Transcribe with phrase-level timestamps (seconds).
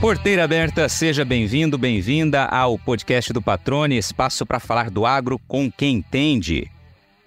[0.00, 5.70] Porteira aberta, seja bem-vindo, bem-vinda ao podcast do Patrone, espaço para falar do agro com
[5.70, 6.70] quem entende.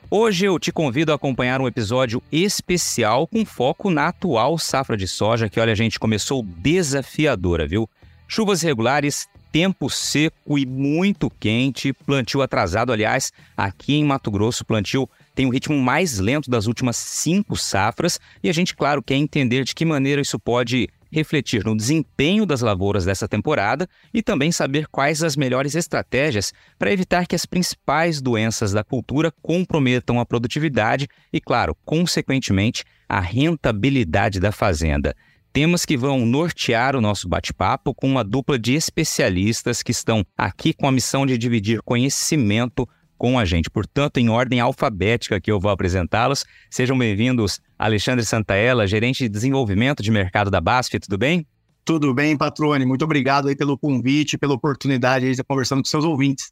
[0.10, 5.08] Hoje eu te convido a acompanhar um episódio especial com foco na atual safra de
[5.08, 7.88] soja, que olha, a gente começou desafiadora, viu?
[8.28, 15.08] Chuvas regulares, tempo seco e muito quente, plantio atrasado, aliás, aqui em Mato Grosso, plantio
[15.36, 19.64] tem o ritmo mais lento das últimas cinco safras, e a gente, claro, quer entender
[19.64, 24.88] de que maneira isso pode refletir no desempenho das lavouras dessa temporada e também saber
[24.88, 31.08] quais as melhores estratégias para evitar que as principais doenças da cultura comprometam a produtividade
[31.32, 35.16] e, claro, consequentemente, a rentabilidade da fazenda.
[35.54, 40.74] Temas que vão nortear o nosso bate-papo com uma dupla de especialistas que estão aqui
[40.74, 43.70] com a missão de dividir conhecimento com a gente.
[43.70, 46.46] Portanto, em ordem alfabética que eu vou apresentá-los.
[46.70, 51.46] Sejam bem-vindos, Alexandre Santaella, gerente de desenvolvimento de mercado da BASF, tudo bem?
[51.86, 52.86] Tudo bem, Patrone.
[52.86, 56.52] Muito obrigado aí pelo convite, pela oportunidade de estar conversando com seus ouvintes.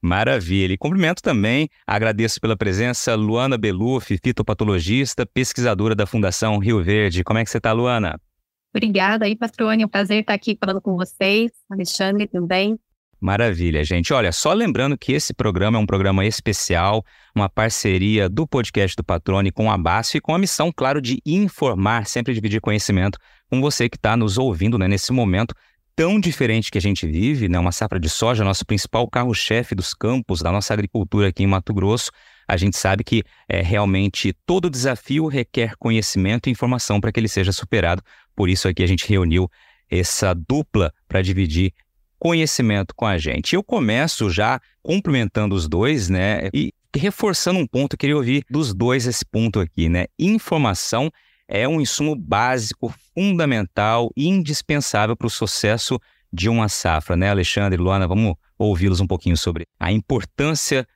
[0.00, 0.72] Maravilha.
[0.72, 7.22] E cumprimento também, agradeço pela presença, Luana Beluf, fitopatologista, pesquisadora da Fundação Rio Verde.
[7.22, 8.18] Como é que você está, Luana?
[8.74, 9.82] Obrigada aí, Patrone.
[9.82, 11.52] É um prazer estar aqui falando com vocês.
[11.70, 12.78] Alexandre também.
[13.22, 14.12] Maravilha, gente.
[14.12, 19.04] Olha, só lembrando que esse programa é um programa especial, uma parceria do podcast do
[19.04, 23.60] Patrone com a BASF e com a missão, claro, de informar, sempre dividir conhecimento com
[23.60, 25.54] você que está nos ouvindo né, nesse momento
[25.94, 27.60] tão diferente que a gente vive, né?
[27.60, 31.72] Uma safra de soja, nosso principal carro-chefe dos campos, da nossa agricultura aqui em Mato
[31.72, 32.10] Grosso.
[32.48, 37.28] A gente sabe que é, realmente todo desafio requer conhecimento e informação para que ele
[37.28, 38.02] seja superado.
[38.34, 39.48] Por isso aqui a gente reuniu
[39.88, 41.72] essa dupla para dividir
[42.22, 43.56] conhecimento com a gente.
[43.56, 46.50] Eu começo já cumprimentando os dois, né?
[46.54, 50.04] E reforçando um ponto, eu queria ouvir dos dois esse ponto aqui, né?
[50.16, 51.10] Informação
[51.48, 55.98] é um insumo básico, fundamental e indispensável para o sucesso
[56.32, 58.06] de uma safra, né, Alexandre Luana?
[58.06, 60.86] Vamos ouvi-los um pouquinho sobre a importância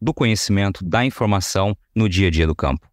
[0.00, 2.88] do conhecimento, da informação no dia a dia do campo.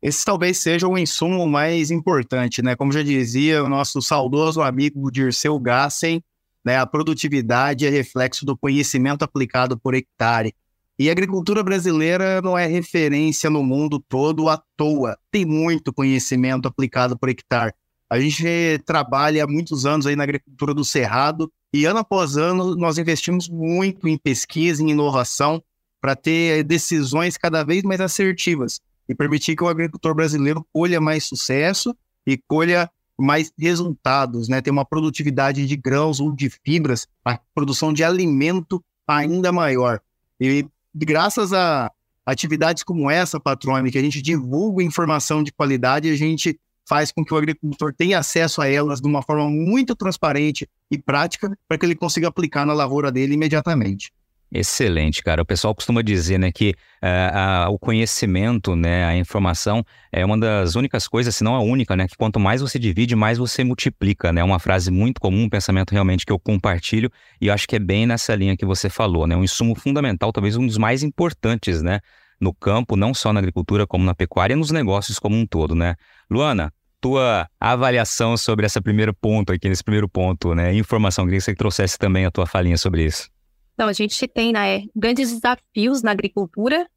[0.00, 2.76] Esse talvez seja o insumo mais importante, né?
[2.76, 6.22] Como já dizia o nosso saudoso amigo Dirceu Gassen,
[6.64, 6.78] né?
[6.78, 10.54] A produtividade é reflexo do conhecimento aplicado por hectare.
[10.98, 15.18] E a agricultura brasileira não é referência no mundo todo à toa.
[15.30, 17.72] Tem muito conhecimento aplicado por hectare.
[18.08, 18.44] A gente
[18.84, 23.48] trabalha há muitos anos aí na agricultura do cerrado e ano após ano nós investimos
[23.48, 25.62] muito em pesquisa, em inovação
[25.98, 31.24] para ter decisões cada vez mais assertivas e permitir que o agricultor brasileiro colha mais
[31.24, 31.96] sucesso
[32.26, 34.60] e colha mais resultados, né?
[34.60, 40.00] Ter uma produtividade de grãos ou de fibras, a produção de alimento ainda maior.
[40.40, 41.90] E graças a
[42.24, 46.58] atividades como essa, Patrone, que a gente divulga informação de qualidade, a gente
[46.88, 50.98] faz com que o agricultor tenha acesso a elas de uma forma muito transparente e
[50.98, 54.12] prática para que ele consiga aplicar na lavoura dele imediatamente.
[54.54, 55.40] Excelente, cara.
[55.40, 59.82] O pessoal costuma dizer, né, que uh, uh, o conhecimento, né, a informação
[60.12, 63.16] é uma das únicas coisas, se não a única, né, que quanto mais você divide,
[63.16, 64.44] mais você multiplica, né?
[64.44, 67.78] Uma frase muito comum, um pensamento realmente que eu compartilho e eu acho que é
[67.78, 69.34] bem nessa linha que você falou, né?
[69.34, 72.00] Um insumo fundamental, talvez um dos mais importantes, né,
[72.38, 75.74] no campo, não só na agricultura, como na pecuária e nos negócios como um todo,
[75.74, 75.94] né?
[76.30, 76.70] Luana,
[77.00, 80.74] tua avaliação sobre esse primeiro ponto aqui, nesse primeiro ponto, né?
[80.74, 83.30] Informação, queria que você trouxesse também a tua falinha sobre isso.
[83.74, 86.88] Então, a gente tem né, grandes desafios na agricultura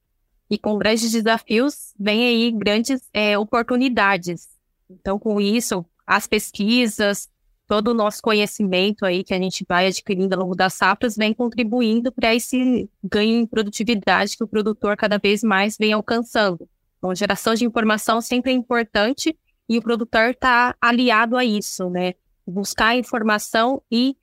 [0.50, 4.50] e com grandes desafios vem aí grandes é, oportunidades.
[4.90, 7.30] Então, com isso, as pesquisas,
[7.68, 11.34] todo o nosso conhecimento aí que a gente vai adquirindo ao longo das safras vem
[11.34, 16.68] contribuindo para esse ganho em produtividade que o produtor cada vez mais vem alcançando.
[16.97, 19.38] Então, geração de informação sempre é importante
[19.68, 22.14] e o produtor está aliado a isso, né?
[22.47, 24.16] Buscar informação e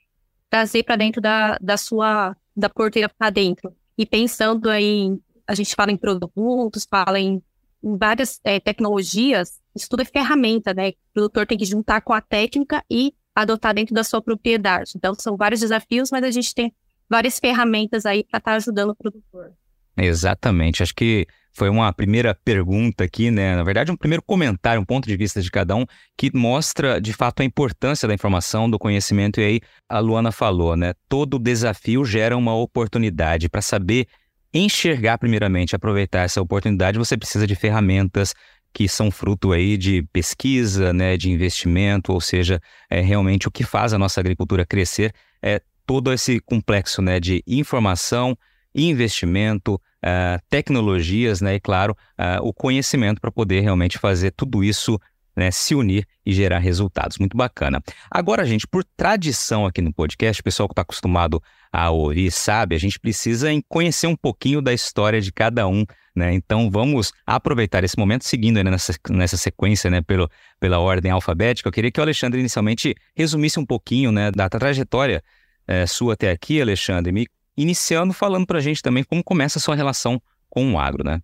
[0.48, 3.74] trazer para dentro da, da sua da porteira para dentro.
[3.96, 7.42] E pensando aí, a gente fala em produtos, fala em,
[7.82, 10.90] em várias é, tecnologias, isso tudo é ferramenta, né?
[10.90, 14.92] O produtor tem que juntar com a técnica e adotar dentro da sua propriedade.
[14.96, 16.72] Então, são vários desafios, mas a gente tem
[17.08, 19.52] várias ferramentas aí para estar tá ajudando o produtor.
[19.96, 20.82] Exatamente.
[20.82, 23.54] Acho que foi uma primeira pergunta aqui, né?
[23.56, 25.84] Na verdade, um primeiro comentário, um ponto de vista de cada um,
[26.16, 29.40] que mostra de fato a importância da informação, do conhecimento.
[29.40, 30.94] E aí a Luana falou, né?
[31.08, 33.48] Todo desafio gera uma oportunidade.
[33.48, 34.06] Para saber
[34.52, 38.34] enxergar, primeiramente, aproveitar essa oportunidade, você precisa de ferramentas
[38.72, 43.64] que são fruto aí de pesquisa, né, de investimento, ou seja, é realmente o que
[43.64, 45.12] faz a nossa agricultura crescer
[45.42, 48.36] é todo esse complexo, né, de informação,
[48.74, 51.54] investimento, uh, tecnologias, né?
[51.54, 54.98] E claro, uh, o conhecimento para poder realmente fazer tudo isso
[55.36, 57.18] né, se unir e gerar resultados.
[57.18, 57.82] Muito bacana.
[58.10, 61.42] Agora, gente, por tradição aqui no podcast, o pessoal que está acostumado
[61.72, 65.84] a ouvir sabe, a gente precisa conhecer um pouquinho da história de cada um,
[66.14, 66.34] né?
[66.34, 70.30] Então vamos aproveitar esse momento, seguindo né, nessa, nessa sequência, né, pelo,
[70.60, 71.68] pela ordem alfabética.
[71.68, 75.22] Eu queria que o Alexandre inicialmente resumisse um pouquinho né, da trajetória
[75.66, 79.62] é, sua até aqui, Alexandre, me iniciando falando para a gente também como começa a
[79.62, 81.22] sua relação com o agro, né?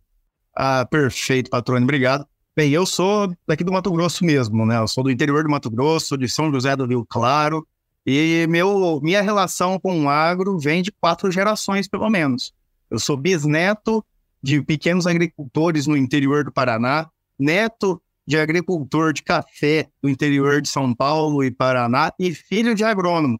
[0.54, 2.26] Ah, perfeito, patrônio, obrigado.
[2.56, 4.78] Bem, eu sou daqui do Mato Grosso mesmo, né?
[4.78, 7.66] Eu sou do interior do Mato Grosso, de São José do Rio Claro,
[8.10, 12.54] e meu, minha relação com o agro vem de quatro gerações, pelo menos.
[12.90, 14.02] Eu sou bisneto
[14.42, 17.08] de pequenos agricultores no interior do Paraná,
[17.38, 22.82] neto de agricultor de café do interior de São Paulo e Paraná, e filho de
[22.82, 23.38] agrônomo.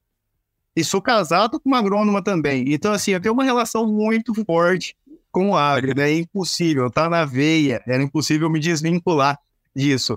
[0.78, 2.72] E sou casado com uma agrônoma também.
[2.72, 4.94] Então, assim, eu tenho uma relação muito forte
[5.28, 6.08] com o agro, né?
[6.08, 9.36] É impossível, tá na veia, era impossível me desvincular
[9.74, 10.16] disso.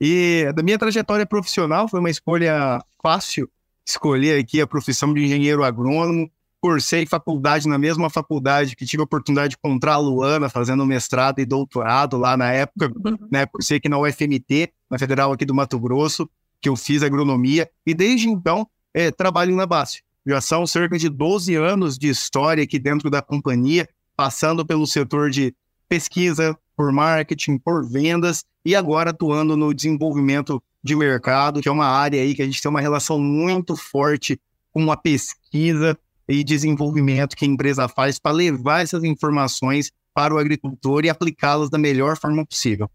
[0.00, 3.50] E da minha trajetória profissional foi uma escolha fácil
[3.86, 6.30] escolher aqui a profissão de engenheiro agrônomo.
[6.58, 11.38] Cursei faculdade na mesma faculdade que tive a oportunidade de encontrar a Luana fazendo mestrado
[11.38, 13.28] e doutorado lá na época, uhum.
[13.30, 13.44] né?
[13.44, 16.26] Cursei aqui na UFMT, na Federal aqui do Mato Grosso,
[16.62, 17.70] que eu fiz agronomia.
[17.84, 20.02] E desde então, é, trabalho na base.
[20.26, 25.30] Já são cerca de 12 anos de história aqui dentro da companhia, passando pelo setor
[25.30, 25.54] de
[25.88, 31.86] pesquisa, por marketing, por vendas e agora atuando no desenvolvimento de mercado, que é uma
[31.86, 34.40] área aí que a gente tem uma relação muito forte
[34.70, 35.98] com a pesquisa
[36.28, 41.70] e desenvolvimento que a empresa faz para levar essas informações para o agricultor e aplicá-las
[41.70, 42.90] da melhor forma possível.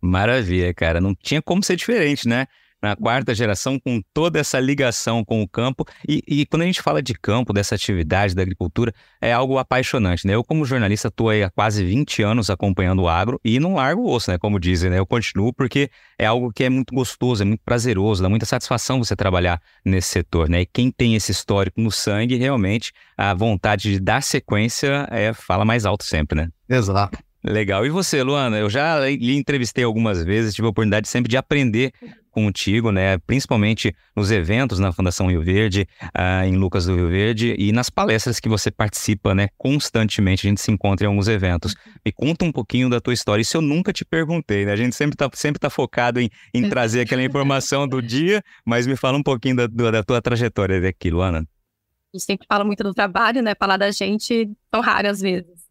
[0.00, 1.00] Maravilha, cara.
[1.00, 2.46] Não tinha como ser diferente, né?
[2.84, 5.84] Na quarta geração, com toda essa ligação com o campo.
[6.06, 10.26] E, e, quando a gente fala de campo, dessa atividade da agricultura, é algo apaixonante,
[10.26, 10.34] né?
[10.34, 14.10] Eu, como jornalista, estou há quase 20 anos acompanhando o agro e não largo o
[14.10, 14.38] osso, né?
[14.38, 14.98] Como dizem, né?
[14.98, 19.02] Eu continuo porque é algo que é muito gostoso, é muito prazeroso, dá muita satisfação
[19.02, 20.60] você trabalhar nesse setor, né?
[20.60, 25.64] E quem tem esse histórico no sangue, realmente, a vontade de dar sequência é, fala
[25.64, 26.48] mais alto sempre, né?
[26.68, 27.18] Exato.
[27.44, 27.84] Legal.
[27.84, 28.56] E você, Luana?
[28.56, 31.92] Eu já lhe entrevistei algumas vezes, tive a oportunidade sempre de aprender
[32.34, 33.16] contigo, né?
[33.18, 37.88] Principalmente nos eventos na Fundação Rio Verde, uh, em Lucas do Rio Verde, e nas
[37.88, 39.48] palestras que você participa, né?
[39.56, 41.76] Constantemente, a gente se encontra em alguns eventos.
[42.04, 43.40] Me conta um pouquinho da tua história.
[43.40, 44.72] Isso eu nunca te perguntei, né?
[44.72, 48.86] A gente sempre está sempre tá focado em, em trazer aquela informação do dia, mas
[48.86, 51.38] me fala um pouquinho da, da tua trajetória daqui, Luana.
[51.38, 53.54] A gente sempre fala muito do trabalho, né?
[53.54, 55.64] Falar da gente tão raro às vezes.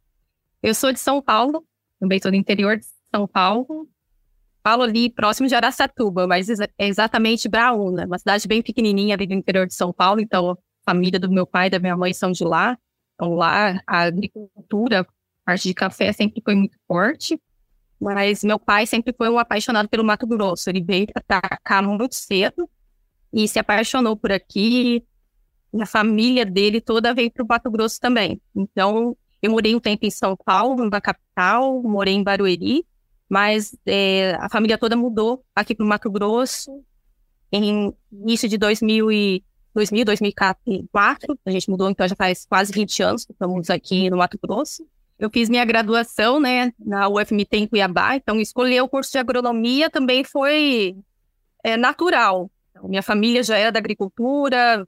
[0.61, 1.65] Eu sou de São Paulo,
[1.99, 3.89] também sou do interior de São Paulo.
[4.63, 9.33] Falo ali próximo de Araçatuba, mas é exatamente Braúna, uma cidade bem pequenininha ali do
[9.33, 10.21] interior de São Paulo.
[10.21, 12.77] Então, a família do meu pai e da minha mãe são de lá.
[13.15, 15.05] Então, lá a agricultura, a
[15.45, 17.37] parte de café sempre foi muito forte.
[17.99, 20.69] Mas meu pai sempre foi um apaixonado pelo Mato Grosso.
[20.69, 22.69] Ele veio para cá muito cedo
[23.33, 25.03] e se apaixonou por aqui.
[25.73, 28.41] E a família dele toda veio para o Mato Grosso também.
[28.55, 32.85] Então, eu morei um tempo em São Paulo, na capital, morei em Barueri,
[33.33, 36.85] mas é, a família toda mudou aqui para o Mato Grosso
[37.51, 39.43] em início de 2000, e,
[39.73, 41.39] 2000, 2004.
[41.43, 44.85] A gente mudou, então já faz quase 20 anos que estamos aqui no Mato Grosso.
[45.17, 49.89] Eu fiz minha graduação né, na UFMT em Cuiabá, então escolher o curso de agronomia
[49.89, 50.95] também foi
[51.63, 52.51] é, natural.
[52.69, 54.87] Então, minha família já era da agricultura,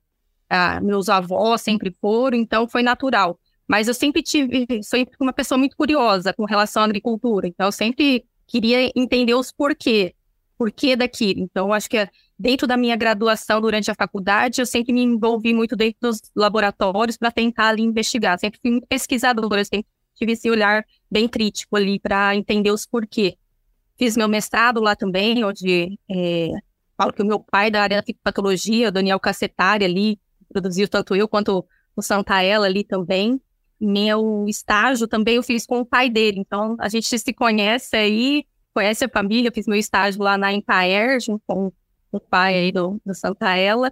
[0.51, 3.39] ah, meus avós sempre foram, então foi natural.
[3.67, 7.47] Mas eu sempre tive, sempre uma pessoa muito curiosa com relação à agricultura.
[7.47, 10.13] Então, eu sempre queria entender os porquê,
[10.57, 11.41] porquê daquilo.
[11.41, 15.75] Então, acho que dentro da minha graduação, durante a faculdade, eu sempre me envolvi muito
[15.75, 18.37] dentro dos laboratórios para tentar ali investigar.
[18.39, 23.37] Sempre fui pesquisadora, sempre tive esse olhar bem crítico ali para entender os porquê.
[23.97, 26.49] Fiz meu mestrado lá também, onde é,
[26.97, 31.15] falo que o meu pai da área da fitopatologia, o Daniel Cassetari ali, produziu tanto
[31.15, 33.41] eu quanto o Santaella ali também
[33.79, 36.39] meu estágio também eu fiz com o pai dele.
[36.39, 39.49] Então, a gente se conhece aí, conhece a família.
[39.49, 41.71] Eu fiz meu estágio lá na Empaer, junto com
[42.11, 43.91] o pai aí do, do Santaella.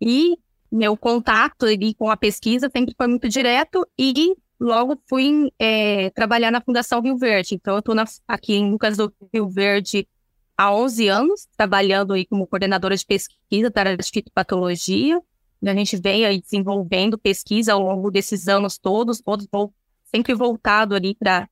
[0.00, 0.36] E
[0.70, 6.50] meu contato ali com a pesquisa sempre foi muito direto e logo fui é, trabalhar
[6.50, 7.54] na Fundação Rio Verde.
[7.54, 7.94] Então, eu estou
[8.26, 10.08] aqui em Lucas do Rio Verde
[10.56, 15.20] há 11 anos, trabalhando aí como coordenadora de pesquisa da área de fitopatologia.
[15.66, 19.46] A gente vem aí desenvolvendo pesquisa ao longo desses anos todos, todos
[20.04, 21.48] sempre voltado ali para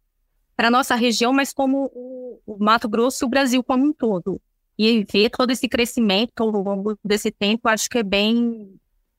[0.59, 4.41] a nossa região, mas como o, Mato Grosso e o Brasil como um todo.
[4.79, 8.75] E ver todo esse crescimento ao longo desse tempo, acho que é bem,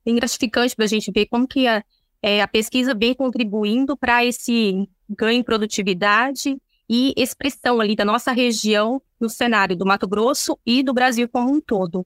[0.06, 1.84] bem gratificante para a gente ver como que a,
[2.22, 6.58] é, a pesquisa vem contribuindo para esse ganho em produtividade
[6.90, 11.52] e expressão ali da nossa região no cenário do Mato Grosso e do Brasil como
[11.52, 12.06] um todo.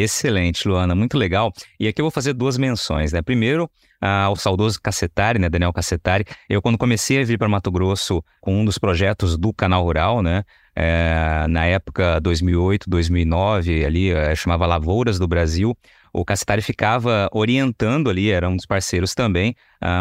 [0.00, 1.52] Excelente, Luana, muito legal.
[1.78, 3.20] E aqui eu vou fazer duas menções, né?
[3.20, 3.68] Primeiro,
[4.00, 6.24] ao saudoso Cacetari, né, Daniel Cacetari.
[6.48, 10.22] Eu, quando comecei a vir para Mato Grosso com um dos projetos do Canal Rural,
[10.22, 10.44] né,
[10.76, 15.76] é, na época 2008, 2009, ali é, chamava Lavouras do Brasil,
[16.12, 19.54] o Cacetari ficava orientando ali, era um dos parceiros também,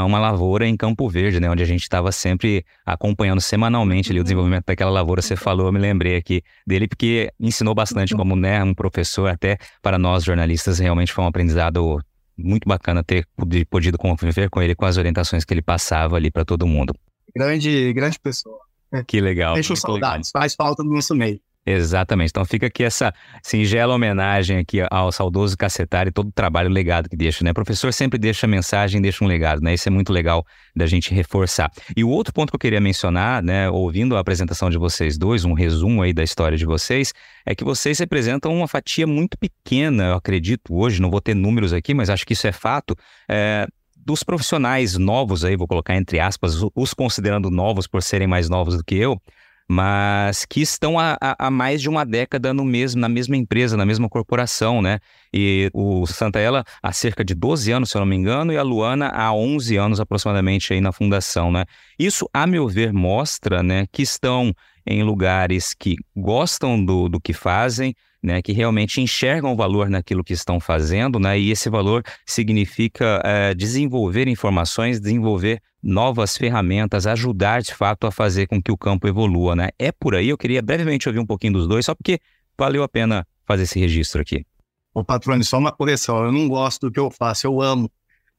[0.06, 4.24] uma lavoura em Campo Verde, né, onde a gente estava sempre acompanhando semanalmente ali o
[4.24, 5.22] desenvolvimento daquela lavoura.
[5.22, 9.58] Você falou, eu me lembrei aqui dele, porque ensinou bastante como né, um professor, até
[9.82, 12.00] para nós jornalistas, realmente foi um aprendizado
[12.38, 13.28] muito bacana ter
[13.70, 16.96] podido conviver com ele, com as orientações que ele passava ali para todo mundo.
[17.36, 18.60] Grande, grande pessoa.
[19.08, 19.54] Que legal.
[19.56, 21.40] Deixa saudades, faz falta no nosso meio.
[21.70, 22.30] Exatamente.
[22.30, 26.72] Então fica aqui essa singela homenagem aqui ao saudoso Cacetari e todo o trabalho, o
[26.72, 27.52] legado que deixa, né?
[27.52, 29.74] O professor sempre deixa mensagem, deixa um legado, né?
[29.74, 31.70] Isso é muito legal da gente reforçar.
[31.94, 35.44] E o outro ponto que eu queria mencionar, né, ouvindo a apresentação de vocês dois,
[35.44, 37.12] um resumo aí da história de vocês,
[37.46, 41.74] é que vocês representam uma fatia muito pequena, eu acredito hoje, não vou ter números
[41.74, 42.96] aqui, mas acho que isso é fato,
[43.28, 48.48] é, dos profissionais novos aí, vou colocar entre aspas, os considerando novos por serem mais
[48.48, 49.22] novos do que eu,
[49.68, 53.86] mas que estão há, há, mais de uma década no mesmo, na mesma empresa, na
[53.86, 55.00] mesma corporação, né?
[55.34, 58.64] E o Santaella há cerca de 12 anos, se eu não me engano, e a
[58.64, 61.66] Luana há 11 anos aproximadamente aí na fundação, né?
[62.00, 64.54] Isso, a meu ver, mostra, né, que estão
[64.86, 70.34] em lugares que gostam do, do que fazem, né, que realmente enxergam valor naquilo que
[70.34, 77.74] estão fazendo, né, e esse valor significa é, desenvolver informações, desenvolver novas ferramentas, ajudar de
[77.74, 79.70] fato a fazer com que o campo evolua, né?
[79.78, 82.20] É por aí, eu queria brevemente ouvir um pouquinho dos dois, só porque
[82.58, 84.46] valeu a pena fazer esse registro aqui.
[84.94, 87.90] Ô, patrone, só uma correção, eu não gosto do que eu faço, eu amo.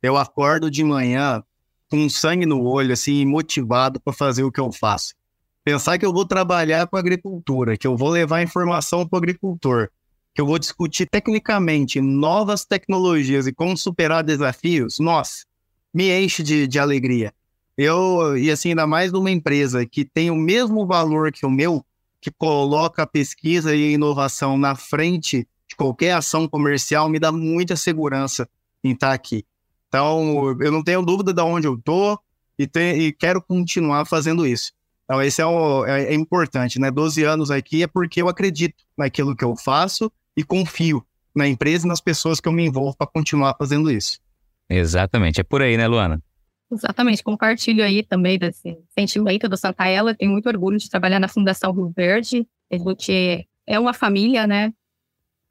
[0.03, 1.43] Eu acordo de manhã
[1.91, 5.15] com sangue no olho, assim, motivado para fazer o que eu faço.
[5.69, 9.91] Pensar que eu vou trabalhar com agricultura, que eu vou levar informação para o agricultor,
[10.35, 15.45] que eu vou discutir tecnicamente novas tecnologias e como superar desafios, nossa,
[15.93, 17.35] me enche de, de alegria.
[17.77, 21.85] Eu, e assim, ainda mais numa empresa que tem o mesmo valor que o meu,
[22.19, 27.31] que coloca a pesquisa e a inovação na frente de qualquer ação comercial, me dá
[27.31, 28.49] muita segurança
[28.83, 29.45] em estar aqui.
[29.89, 32.19] Então, eu não tenho dúvida de onde eu estou
[32.59, 34.78] e, e quero continuar fazendo isso.
[35.09, 36.91] Então, esse é, o, é, é, importante, né?
[36.91, 41.03] 12 anos aqui é porque eu acredito naquilo que eu faço e confio
[41.35, 44.21] na empresa e nas pessoas que eu me envolvo para continuar fazendo isso.
[44.69, 46.23] Exatamente, é por aí, né, Luana?
[46.71, 50.15] Exatamente, compartilho aí também desse sentimento do Santaella.
[50.15, 52.47] Tenho muito orgulho de trabalhar na Fundação Rio Verde.
[52.71, 54.75] A gente é uma família, né?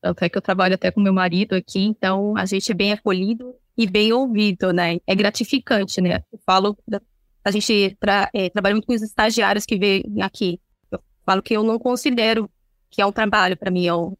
[0.03, 2.93] Tanto é que eu trabalho até com meu marido aqui, então a gente é bem
[2.93, 4.99] acolhido e bem ouvido, né?
[5.07, 6.21] É gratificante, né?
[6.31, 6.77] Eu falo
[7.47, 7.97] a gente
[8.33, 10.59] é, trabalha muito com os estagiários que vêm aqui.
[10.91, 12.49] Eu falo que eu não considero
[12.89, 14.15] que é um trabalho para mim, é, um,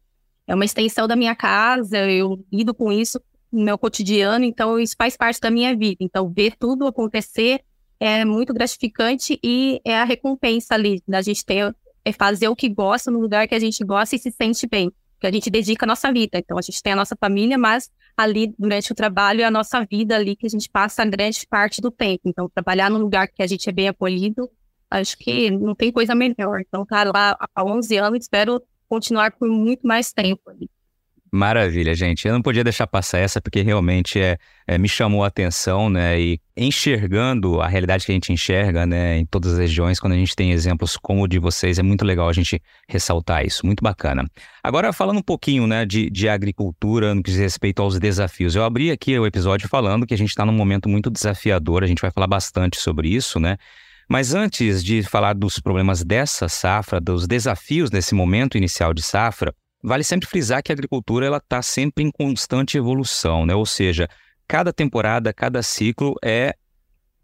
[0.46, 3.20] é uma extensão da minha casa, eu lido com isso
[3.52, 5.98] no meu cotidiano, então isso faz parte da minha vida.
[6.00, 7.60] Então, ver tudo acontecer
[8.00, 12.68] é muito gratificante e é a recompensa ali da gente ter, é fazer o que
[12.68, 15.84] gosta no lugar que a gente gosta e se sente bem, que a gente dedica
[15.84, 16.38] a nossa vida.
[16.38, 19.84] Então, a gente tem a nossa família, mas ali durante o trabalho é a nossa
[19.84, 22.22] vida ali que a gente passa grande parte do tempo.
[22.24, 24.50] Então, trabalhar num lugar que a gente é bem acolhido,
[24.90, 26.60] acho que não tem coisa melhor.
[26.60, 30.68] Então, tá lá há 11 anos, espero continuar por muito mais tempo ali.
[31.30, 32.26] Maravilha, gente.
[32.26, 36.18] Eu não podia deixar passar essa porque realmente é, é, me chamou a atenção, né?
[36.18, 40.16] E enxergando a realidade que a gente enxerga, né, em todas as regiões, quando a
[40.16, 43.66] gente tem exemplos como o de vocês, é muito legal a gente ressaltar isso.
[43.66, 44.26] Muito bacana.
[44.62, 48.56] Agora, falando um pouquinho, né, de, de agricultura no que diz respeito aos desafios.
[48.56, 51.86] Eu abri aqui o episódio falando que a gente está num momento muito desafiador, a
[51.86, 53.58] gente vai falar bastante sobre isso, né?
[54.08, 59.54] Mas antes de falar dos problemas dessa safra, dos desafios nesse momento inicial de safra,
[59.82, 63.54] Vale sempre frisar que a agricultura ela está sempre em constante evolução, né?
[63.54, 64.08] Ou seja,
[64.46, 66.56] cada temporada, cada ciclo é,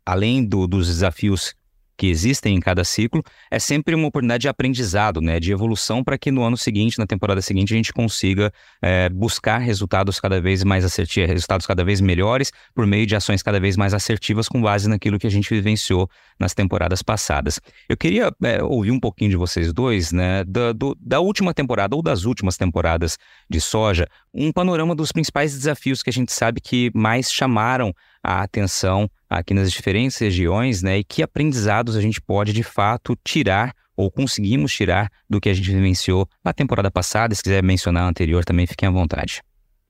[0.07, 1.55] além do, dos desafios
[1.97, 6.19] que existem em cada ciclo, é sempre uma oportunidade de aprendizado, né, de evolução para
[6.19, 10.65] que no ano seguinte, na temporada seguinte, a gente consiga é, buscar resultados cada vez
[10.65, 14.61] mais assertivos, resultados cada vez melhores por meio de ações cada vez mais assertivas com
[14.61, 16.09] base naquilo que a gente vivenciou
[16.39, 17.61] nas temporadas passadas.
[17.89, 21.95] Eu queria é, ouvir um pouquinho de vocês dois, né, da, do, da última temporada
[21.95, 23.17] ou das últimas temporadas
[23.49, 28.43] de soja, um panorama dos principais desafios que a gente sabe que mais chamaram a
[28.43, 30.99] atenção aqui nas diferentes regiões, né?
[30.99, 35.55] E que aprendizados a gente pode de fato tirar ou conseguimos tirar do que a
[35.55, 37.35] gente vivenciou na temporada passada.
[37.35, 39.43] Se quiser mencionar a anterior também, fiquem à vontade.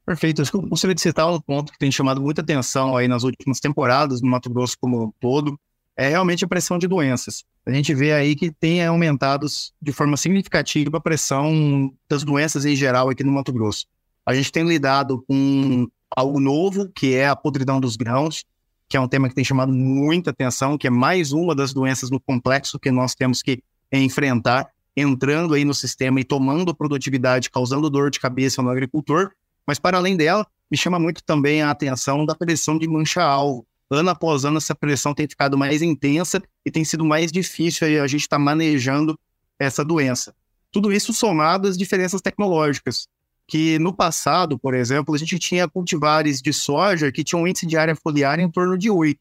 [0.04, 0.42] Perfeito.
[0.42, 4.20] Eu gostaria de citar um ponto que tem chamado muita atenção aí nas últimas temporadas
[4.20, 5.58] no Mato Grosso como um todo,
[5.96, 7.44] é realmente a pressão de doenças.
[7.64, 9.46] A gente vê aí que tem aumentado
[9.80, 13.86] de forma significativa a pressão das doenças em geral aqui no Mato Grosso.
[14.26, 18.44] A gente tem lidado com algo novo, que é a podridão dos grãos,
[18.88, 22.10] que é um tema que tem chamado muita atenção, que é mais uma das doenças
[22.10, 27.90] no complexo que nós temos que enfrentar, entrando aí no sistema e tomando produtividade, causando
[27.90, 29.30] dor de cabeça no agricultor.
[29.66, 33.66] Mas, para além dela, me chama muito também a atenção da pressão de mancha-alvo.
[33.90, 38.06] Ano após ano, essa pressão tem ficado mais intensa e tem sido mais difícil a
[38.06, 39.18] gente estar tá manejando
[39.58, 40.34] essa doença.
[40.70, 43.06] Tudo isso somado às diferenças tecnológicas,
[43.46, 47.66] que no passado, por exemplo, a gente tinha cultivares de soja que tinham um índice
[47.66, 49.20] de área foliar em torno de 8.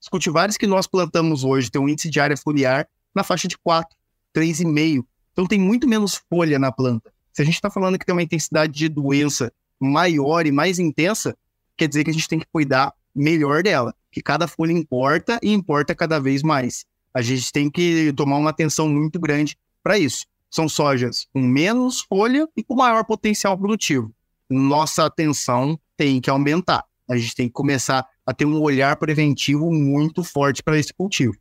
[0.00, 3.56] Os cultivares que nós plantamos hoje têm um índice de área foliar na faixa de
[3.58, 3.96] 4,
[4.34, 5.04] 3,5.
[5.32, 7.12] Então tem muito menos folha na planta.
[7.32, 11.36] Se a gente está falando que tem uma intensidade de doença maior e mais intensa,
[11.76, 15.52] quer dizer que a gente tem que cuidar melhor dela, que cada folha importa e
[15.52, 16.84] importa cada vez mais.
[17.14, 20.26] A gente tem que tomar uma atenção muito grande para isso.
[20.50, 24.12] São sojas com menos folha e com maior potencial produtivo.
[24.48, 26.84] Nossa atenção tem que aumentar.
[27.08, 31.34] A gente tem que começar a ter um olhar preventivo muito forte para esse cultivo.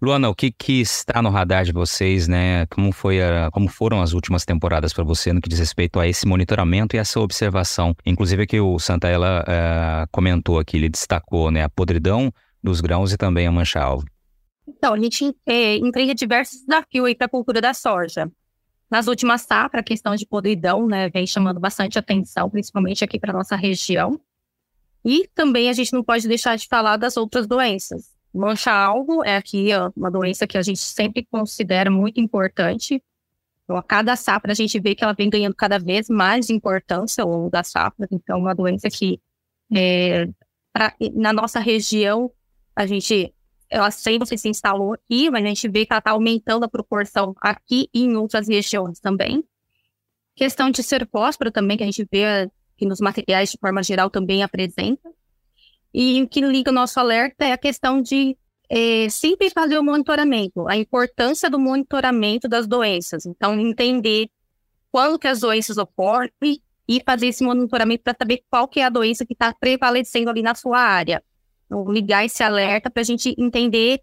[0.00, 2.66] Luana, o que, que está no radar de vocês, né?
[2.66, 6.06] Como, foi a, como foram as últimas temporadas para você no que diz respeito a
[6.06, 7.96] esse monitoramento e essa observação?
[8.06, 13.16] Inclusive que o Santaella uh, comentou aqui, ele destacou né, a podridão dos grãos e
[13.16, 14.06] também a mancha-alvo.
[14.68, 15.78] Então, a gente é,
[16.14, 18.30] diversos desafios aí para a cultura da soja.
[18.90, 23.32] Nas últimas safras, a questão de podridão né, vem chamando bastante atenção, principalmente aqui para
[23.32, 24.20] nossa região.
[25.04, 28.14] E também a gente não pode deixar de falar das outras doenças.
[28.32, 33.02] Mancha-alvo é aqui uma doença que a gente sempre considera muito importante.
[33.64, 37.24] Então, a cada safra a gente vê que ela vem ganhando cada vez mais importância
[37.24, 38.08] ao longo das safras.
[38.10, 39.20] Então, é uma doença que
[39.74, 40.28] é,
[40.72, 42.30] pra, na nossa região
[42.76, 43.34] a gente
[43.70, 47.34] ela sempre se instalou aqui, mas a gente vê que ela está aumentando a proporção
[47.40, 49.44] aqui e em outras regiões também.
[50.34, 54.42] Questão de cercóspora também, que a gente vê que nos materiais de forma geral também
[54.42, 55.10] apresenta.
[55.92, 58.36] E o que liga o nosso alerta é a questão de
[58.68, 63.26] é, sempre fazer o monitoramento, a importância do monitoramento das doenças.
[63.26, 64.30] Então, entender
[64.92, 66.30] quando que as doenças ocorrem
[66.86, 70.42] e fazer esse monitoramento para saber qual que é a doença que está prevalecendo ali
[70.42, 71.22] na sua área.
[71.88, 74.00] Ligar esse alerta para a gente entender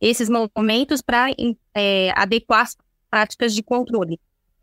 [0.00, 1.28] esses momentos para
[1.74, 2.76] é, adequar as
[3.10, 4.18] práticas de controle.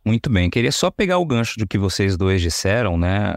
[0.07, 3.33] Muito bem, queria só pegar o gancho do que vocês dois disseram, né?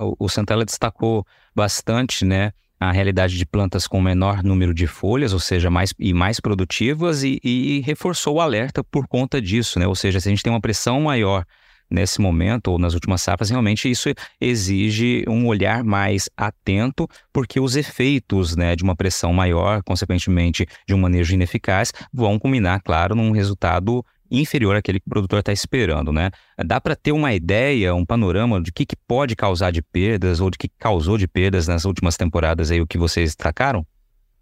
[0.00, 2.52] Uh, o, o Santella destacou bastante, né?
[2.78, 7.24] A realidade de plantas com menor número de folhas, ou seja, mais e mais produtivas,
[7.24, 9.86] e, e reforçou o alerta por conta disso, né?
[9.88, 11.44] Ou seja, se a gente tem uma pressão maior
[11.90, 14.08] nesse momento ou nas últimas safras, realmente isso
[14.40, 20.94] exige um olhar mais atento, porque os efeitos né, de uma pressão maior, consequentemente de
[20.94, 26.12] um manejo ineficaz, vão culminar, claro, num resultado inferior àquele que o produtor está esperando,
[26.12, 26.30] né?
[26.64, 30.50] Dá para ter uma ideia, um panorama de que, que pode causar de perdas ou
[30.50, 33.86] de que causou de perdas nas últimas temporadas aí o que vocês destacaram?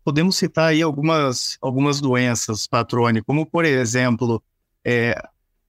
[0.02, 4.42] Podemos citar aí algumas, algumas doenças, Patrone, como por exemplo,
[4.84, 5.14] é,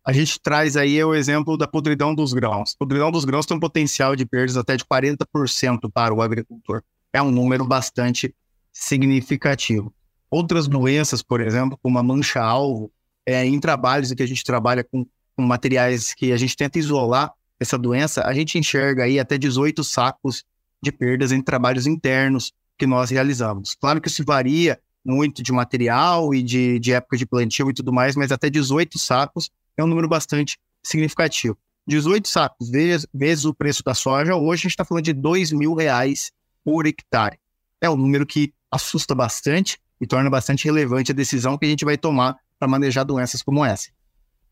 [0.05, 2.73] a gente traz aí o exemplo da podridão dos grãos.
[2.75, 6.83] A podridão dos grãos tem um potencial de perdas até de 40% para o agricultor.
[7.11, 8.33] É um número bastante
[8.71, 9.91] significativo.
[10.29, 12.91] Outras doenças, por exemplo, como a mancha-alvo,
[13.25, 16.77] é, em trabalhos em que a gente trabalha com, com materiais que a gente tenta
[16.77, 20.43] isolar essa doença, a gente enxerga aí até 18 sacos
[20.83, 23.73] de perdas em trabalhos internos que nós realizamos.
[23.73, 27.91] Claro que isso varia muito de material e de, de época de plantio e tudo
[27.91, 31.57] mais, mas até 18 sacos é um número bastante significativo.
[31.87, 35.51] 18 sacos vezes, vezes o preço da soja, hoje a gente está falando de 2
[35.51, 36.31] mil reais
[36.63, 37.37] por hectare.
[37.79, 41.85] É um número que assusta bastante e torna bastante relevante a decisão que a gente
[41.85, 43.89] vai tomar para manejar doenças como essa.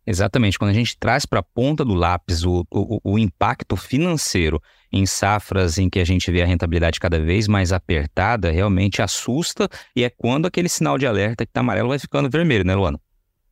[0.06, 0.60] Exatamente.
[0.60, 5.06] Quando a gente traz para a ponta do lápis o, o, o, impacto financeiro em
[5.06, 10.04] safras em que a gente vê a rentabilidade cada vez mais apertada, realmente assusta e
[10.04, 13.00] é quando aquele sinal de alerta que está amarelo vai ficando vermelho, né, Luana?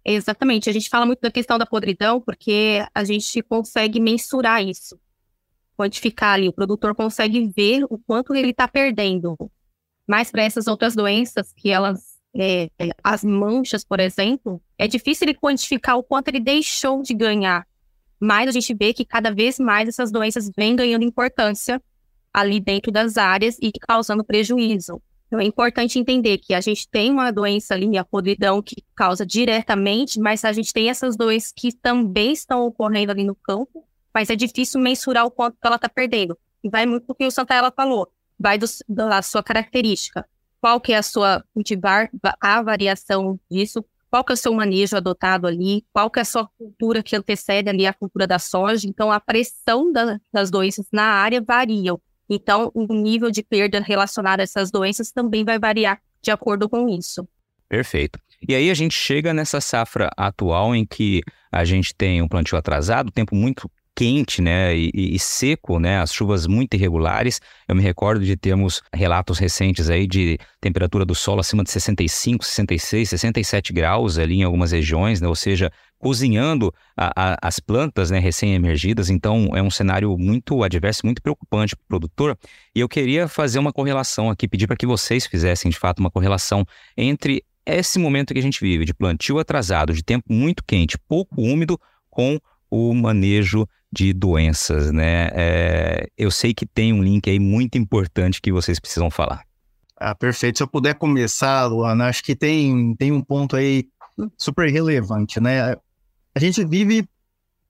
[0.03, 0.69] Exatamente.
[0.69, 4.99] A gente fala muito da questão da podridão porque a gente consegue mensurar isso,
[5.77, 6.47] quantificar ali.
[6.47, 9.37] O produtor consegue ver o quanto ele está perdendo.
[10.07, 12.69] Mas para essas outras doenças que elas é,
[13.03, 17.67] as manchas, por exemplo, é difícil ele quantificar o quanto ele deixou de ganhar.
[18.19, 21.81] Mas a gente vê que cada vez mais essas doenças vêm ganhando importância
[22.33, 25.01] ali dentro das áreas e causando prejuízo.
[25.31, 29.25] Então é importante entender que a gente tem uma doença ali, a podridão, que causa
[29.25, 34.29] diretamente, mas a gente tem essas doenças que também estão ocorrendo ali no campo, mas
[34.29, 36.37] é difícil mensurar o quanto ela está perdendo.
[36.61, 40.27] E vai muito do que o Santaella falou, vai do, da sua característica
[40.59, 44.95] qual que é a sua cultivar, a variação disso, qual que é o seu manejo
[44.95, 48.87] adotado ali, qual que é a sua cultura que antecede ali a cultura da soja.
[48.87, 51.99] Então, a pressão da, das doenças na área variam.
[52.33, 56.87] Então, o nível de perda relacionado a essas doenças também vai variar de acordo com
[56.87, 57.27] isso.
[57.67, 58.17] Perfeito.
[58.47, 62.57] E aí a gente chega nessa safra atual em que a gente tem um plantio
[62.57, 67.41] atrasado, tempo muito quente, né, e, e, seco, né, as chuvas muito irregulares.
[67.67, 72.45] Eu me recordo de termos relatos recentes aí de temperatura do solo acima de 65,
[72.45, 75.69] 66, 67 graus ali em algumas regiões, né, ou seja,
[76.01, 79.09] cozinhando a, a, as plantas, né, recém-emergidas.
[79.09, 82.37] Então, é um cenário muito adverso, muito preocupante para o produtor.
[82.75, 86.09] E eu queria fazer uma correlação aqui, pedir para que vocês fizessem de fato uma
[86.09, 86.65] correlação
[86.97, 91.39] entre esse momento que a gente vive de plantio atrasado, de tempo muito quente, pouco
[91.39, 95.29] úmido, com o manejo de doenças, né?
[95.33, 99.43] É, eu sei que tem um link aí muito importante que vocês precisam falar.
[99.97, 100.57] Ah, perfeito.
[100.57, 103.87] Se eu puder começar, Luana, acho que tem, tem um ponto aí
[104.37, 105.75] super relevante, né?
[106.33, 107.07] A gente vive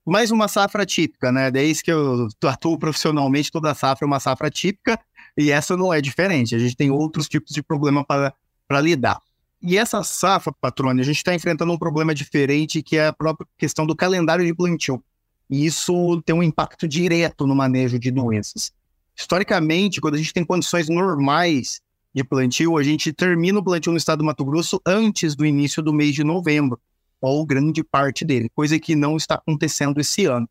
[0.04, 1.50] mais uma safra típica, né?
[1.50, 4.98] Desde que eu atuo profissionalmente, toda safra é uma safra típica
[5.36, 6.54] e essa não é diferente.
[6.54, 9.20] A gente tem outros tipos de problema para lidar.
[9.60, 13.46] E essa safra, patrone, a gente está enfrentando um problema diferente, que é a própria
[13.56, 15.02] questão do calendário de plantio.
[15.48, 18.72] E isso tem um impacto direto no manejo de doenças.
[19.14, 21.80] Historicamente, quando a gente tem condições normais
[22.14, 25.82] de plantio, a gente termina o plantio no estado do Mato Grosso antes do início
[25.82, 26.80] do mês de novembro,
[27.22, 30.48] ou grande parte dele, coisa que não está acontecendo esse ano.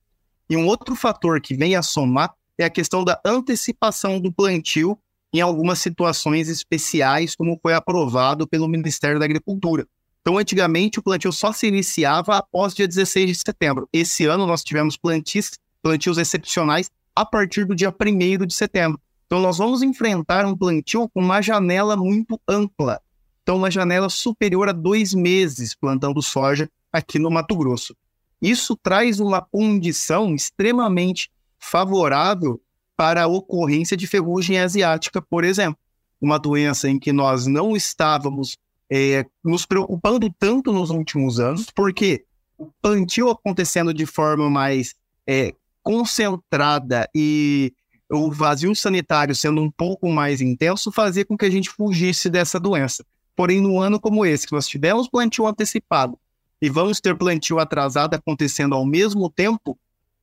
[0.50, 4.98] E um outro fator que vem a somar é a questão da antecipação do plantio
[5.34, 9.86] em algumas situações especiais, como foi aprovado pelo Ministério da Agricultura.
[10.22, 13.90] Então, antigamente, o plantio só se iniciava após dia 16 de setembro.
[13.92, 19.00] Esse ano, nós tivemos plantios, plantios excepcionais a partir do dia 1 de setembro.
[19.26, 23.02] Então, nós vamos enfrentar um plantio com uma janela muito ampla.
[23.44, 27.96] Então, uma janela superior a dois meses plantando soja aqui no Mato Grosso.
[28.42, 32.62] Isso traz uma condição extremamente favorável
[32.96, 35.80] para a ocorrência de ferrugem asiática, por exemplo.
[36.20, 38.58] Uma doença em que nós não estávamos
[38.92, 42.26] é, nos preocupando tanto nos últimos anos, porque
[42.58, 44.94] o plantio acontecendo de forma mais
[45.26, 47.74] é, concentrada e
[48.10, 52.60] o vazio sanitário sendo um pouco mais intenso fazia com que a gente fugisse dessa
[52.60, 53.04] doença.
[53.42, 56.16] Porém, no ano como esse, que nós tivemos plantio antecipado
[56.62, 59.80] e vamos ter plantio atrasado acontecendo ao mesmo tempo,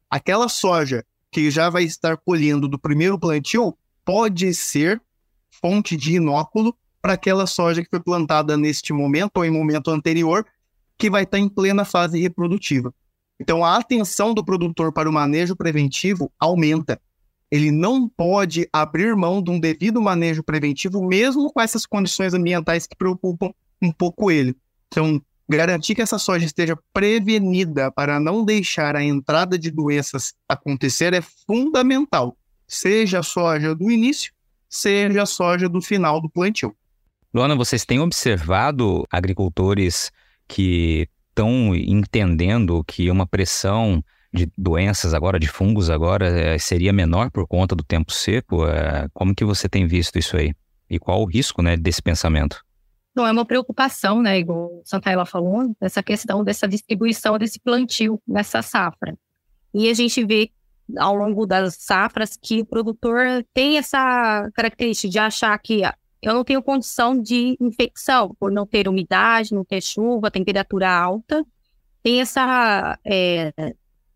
[0.08, 5.02] aquela soja que já vai estar colhendo do primeiro plantio pode ser
[5.50, 10.46] fonte de inóculo para aquela soja que foi plantada neste momento ou em momento anterior,
[10.96, 12.94] que vai estar em plena fase reprodutiva.
[13.40, 17.00] Então, a atenção do produtor para o manejo preventivo aumenta.
[17.50, 22.86] Ele não pode abrir mão de um devido manejo preventivo, mesmo com essas condições ambientais
[22.86, 24.56] que preocupam um pouco ele.
[24.88, 31.14] Então, Garantir que essa soja esteja prevenida para não deixar a entrada de doenças acontecer
[31.14, 34.30] é fundamental, seja a soja do início,
[34.68, 36.76] seja a soja do final do plantio.
[37.32, 40.12] Luana, vocês têm observado agricultores
[40.46, 44.04] que estão entendendo que uma pressão
[44.38, 48.66] de doenças agora, de fungos agora, eh, seria menor por conta do tempo seco?
[48.66, 50.54] Eh, como que você tem visto isso aí?
[50.88, 52.64] E qual o risco né, desse pensamento?
[53.18, 58.62] não é uma preocupação, né, igual Santaella falou, essa questão dessa distribuição desse plantio nessa
[58.62, 59.18] safra.
[59.74, 60.52] E a gente vê
[60.96, 66.32] ao longo das safras que o produtor tem essa característica de achar que ah, eu
[66.32, 71.44] não tenho condição de infecção por não ter umidade, não ter chuva, temperatura alta.
[72.02, 72.98] Tem essa.
[73.04, 73.52] É,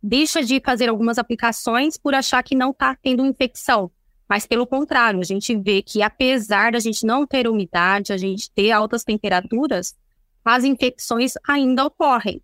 [0.02, 3.90] deixa de fazer algumas aplicações por achar que não está tendo infecção.
[4.28, 8.50] Mas, pelo contrário, a gente vê que, apesar da gente não ter umidade, a gente
[8.50, 9.94] ter altas temperaturas,
[10.44, 12.42] as infecções ainda ocorrem.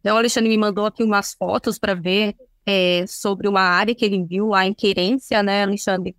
[0.00, 4.04] Então, o Alexandre me mandou aqui umas fotos para ver é, sobre uma área que
[4.04, 6.16] ele viu lá em Querência, né, Alexandre?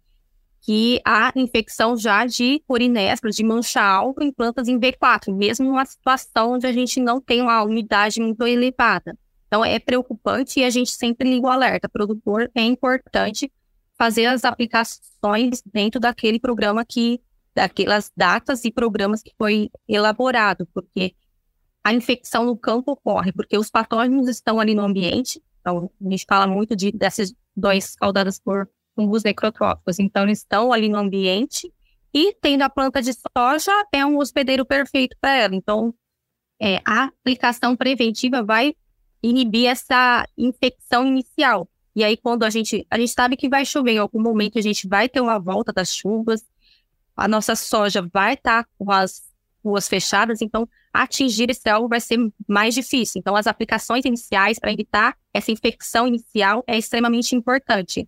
[0.61, 5.85] Que há infecção já de urinéspora, de mancha alta em plantas em V4, mesmo numa
[5.85, 9.17] situação onde a gente não tem uma umidade muito elevada.
[9.47, 11.89] Então, é preocupante e a gente sempre liga o alerta.
[11.89, 13.51] Produtor é importante
[13.97, 17.19] fazer as aplicações dentro daquele programa que,
[17.55, 21.15] daquelas datas e programas que foi elaborado, porque
[21.83, 26.25] a infecção no campo ocorre, porque os patógenos estão ali no ambiente, então a gente
[26.27, 31.73] fala muito de, dessas doenças causadas por fungos necrotróficos, então eles estão ali no ambiente,
[32.13, 35.93] e tendo a planta de soja, é um hospedeiro perfeito para ela, então
[36.61, 38.75] é, a aplicação preventiva vai
[39.29, 42.85] inibir essa infecção inicial, e aí, quando a gente.
[42.91, 45.73] A gente sabe que vai chover em algum momento, a gente vai ter uma volta
[45.73, 46.45] das chuvas.
[47.15, 49.23] a nossa soja vai estar tá com as
[49.65, 53.17] ruas fechadas, então atingir esse alvo vai ser mais difícil.
[53.19, 58.07] Então, as aplicações iniciais para evitar essa infecção inicial é extremamente importante.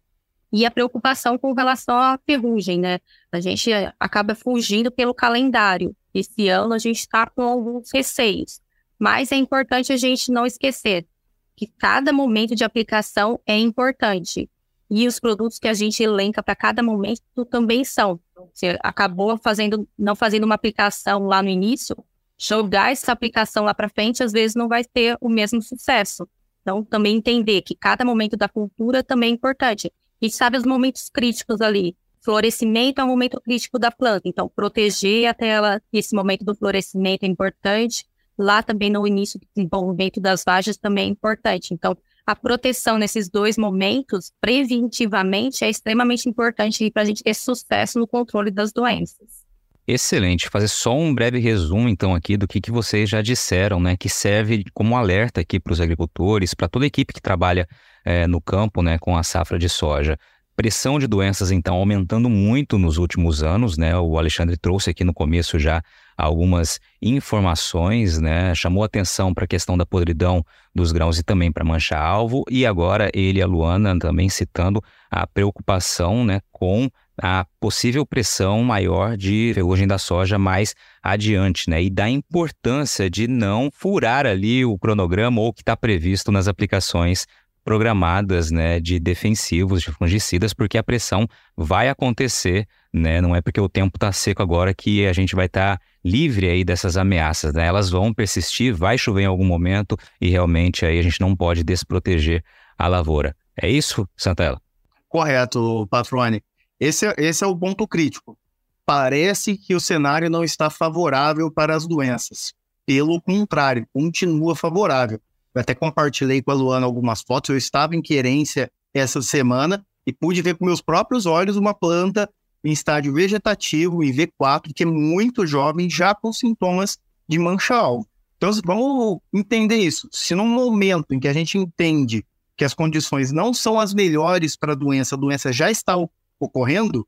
[0.54, 3.00] E a preocupação com relação à ferrugem, né?
[3.32, 5.96] A gente acaba fugindo pelo calendário.
[6.14, 8.62] Esse ano a gente está com alguns receios.
[9.00, 11.08] Mas é importante a gente não esquecer
[11.56, 14.50] que cada momento de aplicação é importante.
[14.90, 18.20] E os produtos que a gente elenca para cada momento também são.
[18.54, 21.96] Você acabou fazendo, não fazendo uma aplicação lá no início,
[22.38, 26.28] jogar essa aplicação lá para frente, às vezes não vai ter o mesmo sucesso.
[26.62, 29.92] Então, também entender que cada momento da cultura também é importante.
[30.22, 31.96] E sabe os momentos críticos ali.
[32.22, 37.24] Florescimento é um momento crítico da planta, então proteger até ela, esse momento do florescimento
[37.24, 38.06] é importante.
[38.40, 41.74] Lá também no início do desenvolvimento das vagens também é importante.
[41.74, 48.00] Então, a proteção nesses dois momentos, preventivamente, é extremamente importante para a gente ter sucesso
[48.00, 49.50] no controle das doenças.
[49.86, 50.48] Excelente.
[50.48, 53.98] Fazer só um breve resumo, então, aqui do que, que vocês já disseram, né?
[53.98, 57.68] Que serve como alerta aqui para os agricultores, para toda a equipe que trabalha
[58.06, 60.18] é, no campo, né, com a safra de soja.
[60.56, 63.98] Pressão de doenças, então, aumentando muito nos últimos anos, né?
[63.98, 65.82] O Alexandre trouxe aqui no começo já
[66.20, 68.54] algumas informações, né?
[68.54, 70.44] Chamou atenção para a questão da podridão
[70.76, 72.44] dos grãos e também para mancha-alvo.
[72.50, 76.90] E agora ele e a Luana também citando a preocupação, né, com
[77.22, 81.82] a possível pressão maior de ferrugem da soja mais adiante, né?
[81.82, 86.48] E da importância de não furar ali o cronograma ou o que está previsto nas
[86.48, 87.26] aplicações
[87.64, 93.22] programadas, né, de defensivos, de fungicidas, porque a pressão vai acontecer, né?
[93.22, 96.50] Não é porque o tempo está seco agora que a gente vai estar tá livre
[96.50, 97.66] aí dessas ameaças, né?
[97.66, 101.64] Elas vão persistir, vai chover em algum momento e realmente aí a gente não pode
[101.64, 102.44] desproteger
[102.78, 103.36] a lavoura.
[103.62, 104.62] É isso, Santella?
[105.08, 106.42] Correto, Patrone.
[106.80, 108.38] Esse é, esse é o ponto crítico.
[108.86, 112.54] Parece que o cenário não está favorável para as doenças.
[112.86, 115.20] Pelo contrário, continua favorável.
[115.60, 117.50] Eu até compartilhei com a Luana algumas fotos.
[117.50, 122.30] Eu estava em querência essa semana e pude ver com meus próprios olhos uma planta
[122.64, 128.08] em estágio vegetativo, em V4, que é muito jovem, já com sintomas de mancha-alvo.
[128.38, 130.08] Então, vamos entender isso.
[130.14, 134.56] Se num momento em que a gente entende que as condições não são as melhores
[134.56, 135.98] para a doença, a doença já está
[136.40, 137.06] ocorrendo,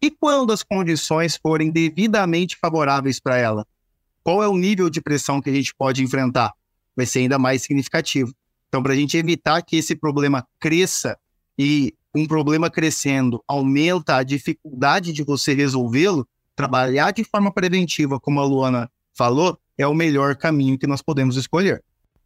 [0.00, 3.64] e quando as condições forem devidamente favoráveis para ela,
[4.24, 6.52] qual é o nível de pressão que a gente pode enfrentar?
[6.96, 8.32] Vai ser ainda mais significativo.
[8.68, 11.18] Então, para a gente evitar que esse problema cresça
[11.58, 18.40] e um problema crescendo aumenta a dificuldade de você resolvê-lo, trabalhar de forma preventiva, como
[18.40, 21.82] a Luana falou, é o melhor caminho que nós podemos escolher.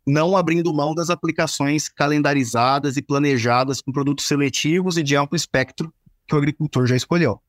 [0.07, 5.93] Não abrindo mão das aplicações calendarizadas e planejadas com produtos seletivos e de amplo espectro
[6.27, 7.41] que o agricultor já escolheu.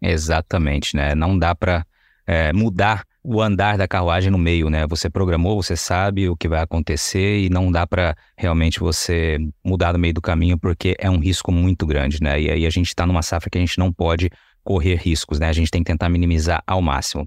[0.00, 1.14] Exatamente, né?
[1.14, 1.86] Não dá para
[2.26, 4.86] é, mudar o andar da carruagem no meio, né?
[4.88, 9.92] Você programou, você sabe o que vai acontecer e não dá para realmente você mudar
[9.92, 12.40] no meio do caminho porque é um risco muito grande, né?
[12.40, 14.28] E aí a gente está numa safra que a gente não pode
[14.64, 15.48] correr riscos, né?
[15.48, 17.24] A gente tem que tentar minimizar ao máximo.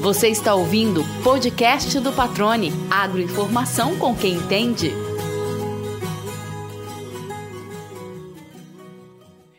[0.00, 4.92] Você está ouvindo o podcast do Patrone, agroinformação com quem entende.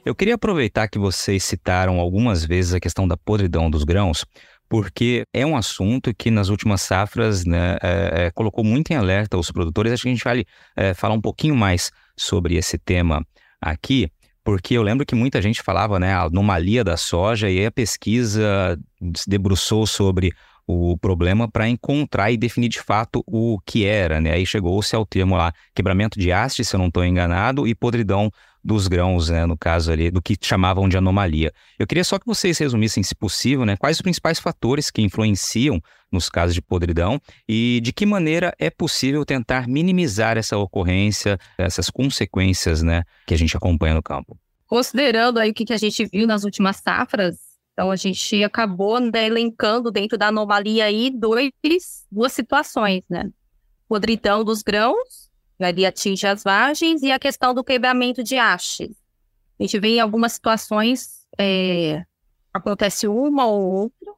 [0.06, 4.26] Eu queria aproveitar que vocês citaram algumas vezes a questão da podridão dos grãos,
[4.70, 9.38] porque é um assunto que nas últimas safras né, é, é, colocou muito em alerta
[9.38, 9.92] os produtores.
[9.92, 13.26] Acho que a gente vai é, falar um pouquinho mais sobre esse tema
[13.60, 14.10] aqui,
[14.44, 18.80] porque eu lembro que muita gente falava, né, a anomalia da soja, e a pesquisa
[19.16, 20.32] se debruçou sobre
[20.66, 24.34] o problema para encontrar e definir de fato o que era, né?
[24.34, 28.32] Aí chegou-se ao termo lá, quebramento de haste, se eu não estou enganado, e podridão
[28.64, 31.54] dos grãos, né, no caso ali, do que chamavam de anomalia.
[31.78, 35.82] Eu queria só que vocês resumissem, se possível, né, quais os principais fatores que influenciam
[36.12, 41.90] nos casos de podridão e de que maneira é possível tentar minimizar essa ocorrência, essas
[41.90, 44.38] consequências, né, que a gente acompanha no campo.
[44.68, 47.38] Considerando aí o que a gente viu nas últimas safras,
[47.74, 51.52] então a gente acabou né, elencando dentro da anomalia aí dois,
[52.12, 53.32] duas situações, né?
[53.88, 55.29] Podridão dos grãos
[55.60, 58.96] ali atinge as vagens, e a questão do quebramento de hastes.
[59.60, 62.04] A gente vê em algumas situações, é,
[62.54, 64.14] acontece uma ou outra,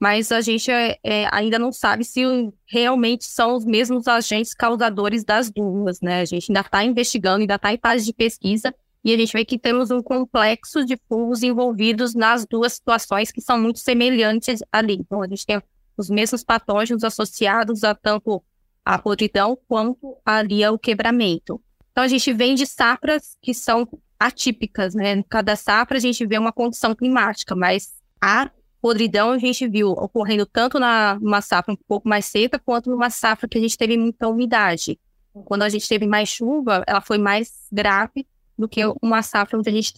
[0.00, 2.22] mas a gente é, é, ainda não sabe se
[2.66, 6.22] realmente são os mesmos agentes causadores das duas, né?
[6.22, 8.74] A gente ainda está investigando, ainda está em fase de pesquisa,
[9.04, 13.40] e a gente vê que temos um complexo de fungos envolvidos nas duas situações que
[13.40, 14.94] são muito semelhantes ali.
[14.94, 15.62] Então, a gente tem
[15.96, 18.42] os mesmos patógenos associados a tanto
[18.84, 21.60] a podridão quanto ali ao quebramento.
[21.92, 23.86] Então, a gente vem de safras que são
[24.18, 25.22] atípicas, né?
[25.24, 30.46] Cada safra a gente vê uma condição climática, mas a podridão a gente viu ocorrendo
[30.46, 33.96] tanto na numa safra um pouco mais seca quanto numa safra que a gente teve
[33.96, 34.98] muita umidade.
[35.44, 38.26] Quando a gente teve mais chuva, ela foi mais grave
[38.58, 39.94] do que uma safra onde a gente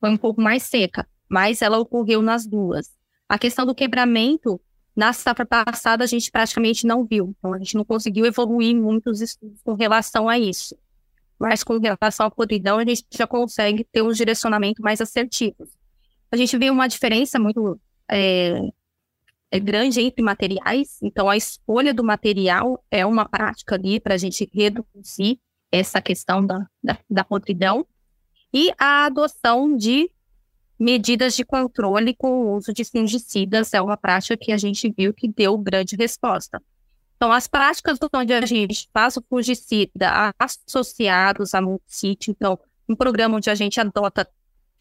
[0.00, 2.90] foi um pouco mais seca, mas ela ocorreu nas duas.
[3.28, 4.60] A questão do quebramento,
[5.00, 9.22] na safra passada, a gente praticamente não viu, então a gente não conseguiu evoluir muitos
[9.22, 10.76] estudos com relação a isso.
[11.38, 15.66] Mas com relação à podridão, a gente já consegue ter um direcionamento mais assertivo.
[16.30, 18.60] A gente vê uma diferença muito é,
[19.50, 24.18] é grande entre materiais, então a escolha do material é uma prática ali para a
[24.18, 25.40] gente reduzir
[25.72, 27.86] essa questão da, da, da podridão
[28.52, 30.10] e a adoção de
[30.80, 35.12] medidas de controle com o uso de fungicidas é uma prática que a gente viu
[35.12, 36.60] que deu grande resposta.
[37.16, 43.36] Então, as práticas onde a gente faz o fungicida associados a multisítio, então, um programa
[43.36, 44.26] onde a gente adota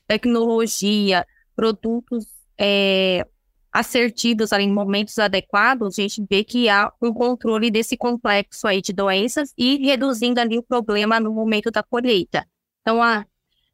[0.07, 2.25] tecnologia, produtos
[2.57, 3.27] é,
[3.73, 8.81] assertivos ali, em momentos adequados, a gente vê que há um controle desse complexo aí
[8.81, 12.47] de doenças e reduzindo ali o problema no momento da colheita.
[12.81, 13.25] Então, a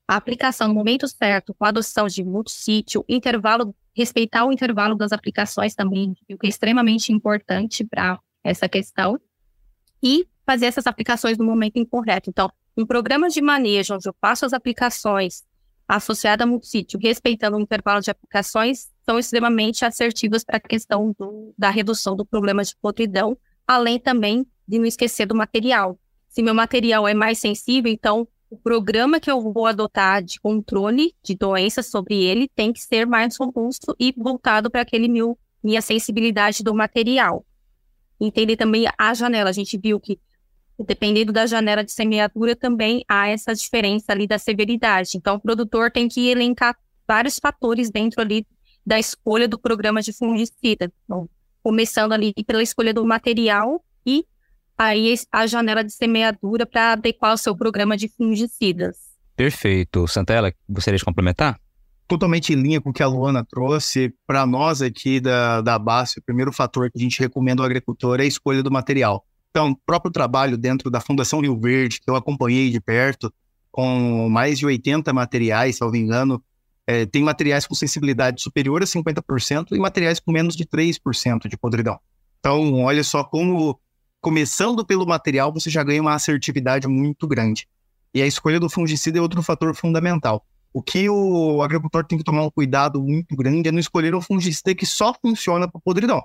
[0.07, 5.11] a aplicação no momento certo, com a adoção de multissítio, intervalo, respeitar o intervalo das
[5.11, 9.19] aplicações também, o que é extremamente importante para essa questão,
[10.01, 12.29] e fazer essas aplicações no momento incorreto.
[12.29, 15.43] Então, um programa de manejo onde eu faço as aplicações
[15.87, 21.53] associadas a multissítio, respeitando o intervalo de aplicações, são extremamente assertivas para a questão do,
[21.57, 23.37] da redução do problema de podridão,
[23.67, 25.97] além também de não esquecer do material.
[26.27, 31.13] Se meu material é mais sensível, então o programa que eu vou adotar de controle
[31.23, 35.81] de doenças sobre ele tem que ser mais robusto e voltado para aquele meu minha
[35.81, 37.43] sensibilidade do material.
[38.21, 39.49] Entender também a janela.
[39.49, 40.19] A gente viu que
[40.77, 45.11] dependendo da janela de semeadura também há essa diferença ali da severidade.
[45.15, 46.77] Então o produtor tem que elencar
[47.07, 48.45] vários fatores dentro ali
[48.85, 50.91] da escolha do programa de fungicida.
[51.03, 51.27] Então,
[51.63, 54.23] começando ali pela escolha do material e
[54.77, 58.97] aí a janela de semeadura para adequar o seu programa de fungicidas.
[59.35, 60.07] Perfeito.
[60.07, 61.59] Santella, gostaria de complementar?
[62.07, 64.13] Totalmente em linha com o que a Luana trouxe.
[64.27, 68.19] Para nós aqui da, da base, o primeiro fator que a gente recomenda ao agricultor
[68.19, 69.25] é a escolha do material.
[69.49, 73.33] Então, o próprio trabalho dentro da Fundação Rio Verde, que eu acompanhei de perto,
[73.71, 76.43] com mais de 80 materiais, se não me engano,
[76.87, 81.57] é, tem materiais com sensibilidade superior a 50% e materiais com menos de 3% de
[81.57, 81.99] podridão.
[82.39, 83.79] Então, olha só como
[84.25, 87.67] começando pelo material, você já ganha uma assertividade muito grande.
[88.11, 90.43] E a escolha do fungicida é outro fator fundamental.
[90.73, 94.21] O que o agricultor tem que tomar um cuidado muito grande é não escolher um
[94.21, 96.23] fungicida que só funciona para podridão.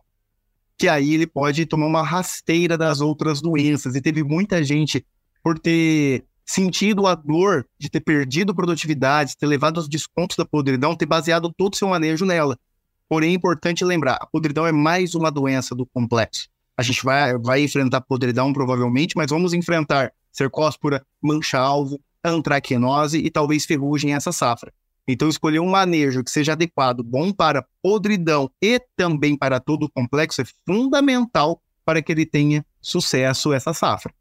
[0.79, 3.95] Que aí ele pode tomar uma rasteira das outras doenças.
[3.95, 5.05] E teve muita gente,
[5.45, 10.97] por ter sentido a dor de ter perdido produtividade, ter levado os descontos da podridão,
[10.97, 12.59] ter baseado todo o seu manejo nela.
[13.07, 16.49] Porém, é importante lembrar, a podridão é mais uma doença do complexo.
[16.81, 23.67] A gente vai, vai enfrentar podridão, provavelmente, mas vamos enfrentar cercóspora, mancha-alvo, antraquinose e talvez
[23.67, 24.73] ferrugem essa safra.
[25.07, 29.91] Então, escolher um manejo que seja adequado, bom para podridão e também para todo o
[29.91, 34.15] complexo é fundamental para que ele tenha sucesso essa safra.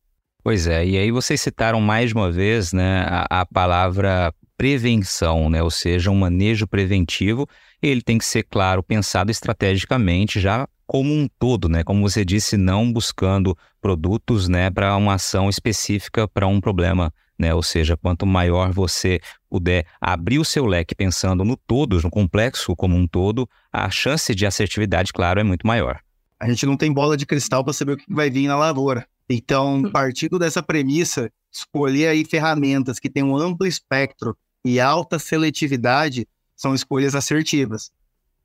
[0.43, 5.63] Pois é, e aí vocês citaram mais uma vez né, a, a palavra prevenção, né?
[5.63, 7.47] ou seja, um manejo preventivo.
[7.81, 11.81] Ele tem que ser, claro, pensado estrategicamente já como um todo, né?
[11.81, 17.53] Como você disse, não buscando produtos, né, para uma ação específica para um problema, né?
[17.53, 22.75] Ou seja, quanto maior você puder abrir o seu leque pensando no todo, no complexo
[22.75, 26.01] como um todo, a chance de assertividade, claro, é muito maior.
[26.37, 29.07] A gente não tem bola de cristal para saber o que vai vir na lavoura.
[29.29, 36.27] Então, partindo dessa premissa, escolher aí ferramentas que têm um amplo espectro e alta seletividade
[36.55, 37.91] são escolhas assertivas.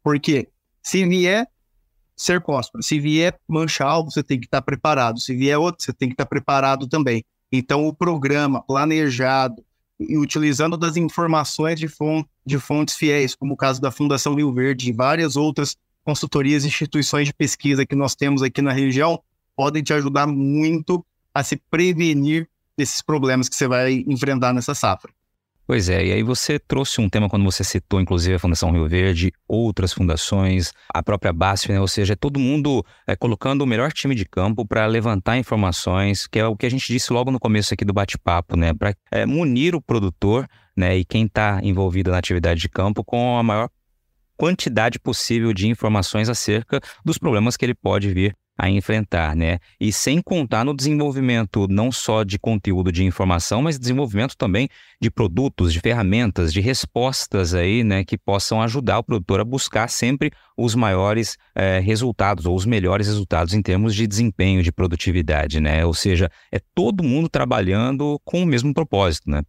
[0.02, 0.48] Porque
[0.82, 1.48] se vier
[2.16, 2.82] ser cóspora.
[2.82, 5.20] Se vier manchal, você tem que estar preparado.
[5.20, 7.24] Se vier outro, você tem que estar preparado também.
[7.50, 9.64] Então, o programa planejado
[9.98, 14.52] e utilizando das informações de, fonte, de fontes fiéis, como o caso da Fundação Rio
[14.52, 19.22] Verde e várias outras consultorias e instituições de pesquisa que nós temos aqui na região,
[19.56, 25.12] podem te ajudar muito a se prevenir desses problemas que você vai enfrentar nessa safra.
[25.66, 28.86] Pois é, e aí você trouxe um tema quando você citou, inclusive, a Fundação Rio
[28.86, 31.80] Verde, outras fundações, a própria BASF, né?
[31.80, 36.26] ou seja, é todo mundo é, colocando o melhor time de campo para levantar informações,
[36.26, 38.74] que é o que a gente disse logo no começo aqui do bate-papo, né?
[38.74, 40.46] Para é, munir o produtor
[40.76, 40.98] né?
[40.98, 43.70] e quem está envolvido na atividade de campo com a maior
[44.36, 49.58] quantidade possível de informações acerca dos problemas que ele pode vir a enfrentar, né?
[49.80, 54.68] E sem contar no desenvolvimento não só de conteúdo de informação, mas desenvolvimento também
[55.00, 59.88] de produtos, de ferramentas, de respostas aí, né, que possam ajudar o produtor a buscar
[59.88, 65.60] sempre os maiores é, resultados ou os melhores resultados em termos de desempenho, de produtividade,
[65.60, 65.84] né?
[65.84, 69.42] Ou seja, é todo mundo trabalhando com o mesmo propósito, né?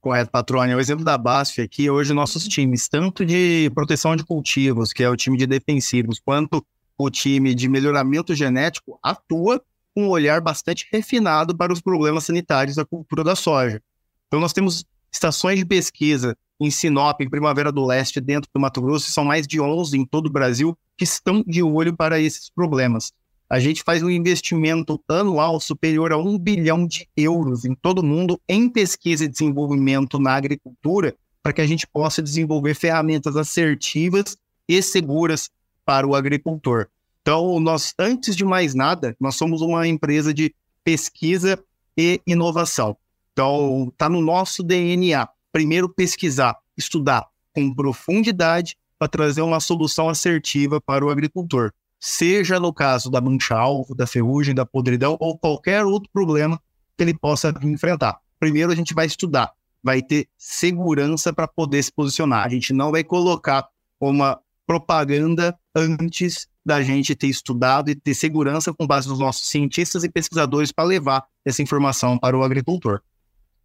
[0.00, 0.78] Correto, Patrônio.
[0.78, 5.10] O exemplo da BASF aqui, hoje nossos times, tanto de proteção de cultivos, que é
[5.10, 6.64] o time de defensivos, quanto
[7.04, 9.62] o time de melhoramento genético atua
[9.94, 13.82] com um olhar bastante refinado para os problemas sanitários da cultura da soja.
[14.26, 18.82] Então, nós temos estações de pesquisa em Sinop, em Primavera do Leste, dentro do Mato
[18.82, 22.50] Grosso, são mais de 11 em todo o Brasil, que estão de olho para esses
[22.50, 23.12] problemas.
[23.48, 28.04] A gente faz um investimento anual superior a um bilhão de euros em todo o
[28.04, 34.36] mundo em pesquisa e desenvolvimento na agricultura, para que a gente possa desenvolver ferramentas assertivas
[34.68, 35.50] e seguras
[35.84, 36.88] para o agricultor.
[37.22, 41.62] Então, nós, antes de mais nada, nós somos uma empresa de pesquisa
[41.96, 42.96] e inovação.
[43.32, 45.28] Então, está no nosso DNA.
[45.52, 51.72] Primeiro, pesquisar, estudar com profundidade para trazer uma solução assertiva para o agricultor.
[51.98, 56.60] Seja no caso da mancha-alvo, da ferrugem, da podridão ou qualquer outro problema
[56.96, 58.18] que ele possa enfrentar.
[58.38, 59.52] Primeiro, a gente vai estudar,
[59.82, 62.46] vai ter segurança para poder se posicionar.
[62.46, 63.68] A gente não vai colocar
[63.98, 64.40] uma
[64.70, 70.08] propaganda antes da gente ter estudado e ter segurança com base nos nossos cientistas e
[70.08, 73.00] pesquisadores para levar essa informação para o agricultor.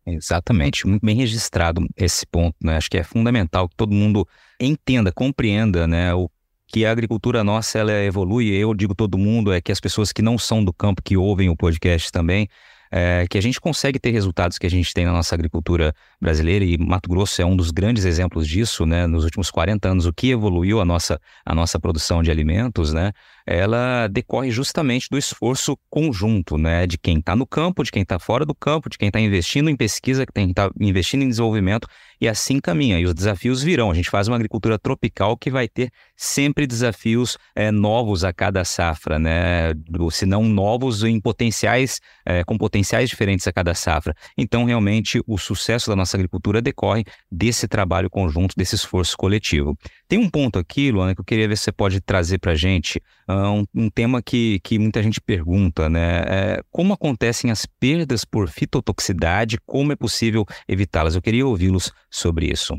[0.04, 2.78] Exatamente, muito bem registrado esse ponto, né?
[2.78, 4.28] Acho que é fundamental que todo mundo
[4.60, 6.28] entenda, compreenda, né, o
[6.66, 8.48] que a agricultura nossa ela evolui.
[8.48, 11.50] Eu digo todo mundo é que as pessoas que não são do campo que ouvem
[11.50, 12.50] o podcast também,
[12.92, 15.94] é, que a gente consegue ter resultados que a gente tem na nossa agricultura
[16.26, 19.06] brasileira e Mato Grosso é um dos grandes exemplos disso, né?
[19.06, 23.12] Nos últimos 40 anos, o que evoluiu a nossa, a nossa produção de alimentos, né?
[23.46, 26.88] Ela decorre justamente do esforço conjunto, né?
[26.88, 29.70] De quem está no campo, de quem está fora do campo, de quem está investindo
[29.70, 31.88] em pesquisa, de quem está investindo em desenvolvimento
[32.20, 33.00] e assim caminha.
[33.00, 33.92] E os desafios virão.
[33.92, 38.66] A gente faz uma agricultura tropical que vai ter sempre desafios é, novos a cada
[38.66, 39.74] safra, né?
[40.12, 44.16] Se não novos em potenciais, é, com potenciais diferentes a cada safra.
[44.36, 49.78] Então, realmente, o sucesso da nossa agricultura decorre desse trabalho conjunto, desse esforço coletivo.
[50.08, 52.56] Tem um ponto aqui, Luana, que eu queria ver se você pode trazer para a
[52.56, 56.20] gente, uh, um, um, tema que, que muita gente pergunta, né?
[56.28, 61.16] É, como acontecem as perdas por fitotoxicidade, como é possível evitá-las?
[61.16, 62.76] Eu queria ouvi-los sobre isso.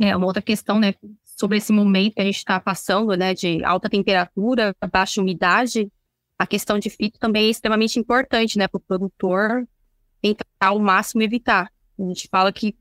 [0.00, 3.64] É, uma outra questão, né, sobre esse momento que a gente está passando, né, de
[3.64, 5.88] alta temperatura, baixa umidade,
[6.38, 9.66] a questão de fito também é extremamente importante, né, para o produtor
[10.20, 11.70] tentar ao máximo evitar.
[11.98, 12.76] A gente fala que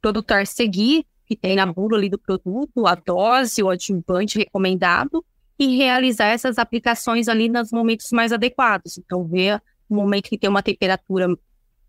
[0.00, 5.24] produtor seguir que tem na bula ali do produto, a dose, o adjuvante recomendado,
[5.58, 8.96] e realizar essas aplicações ali nos momentos mais adequados.
[8.96, 11.26] Então, ver o momento que tem uma temperatura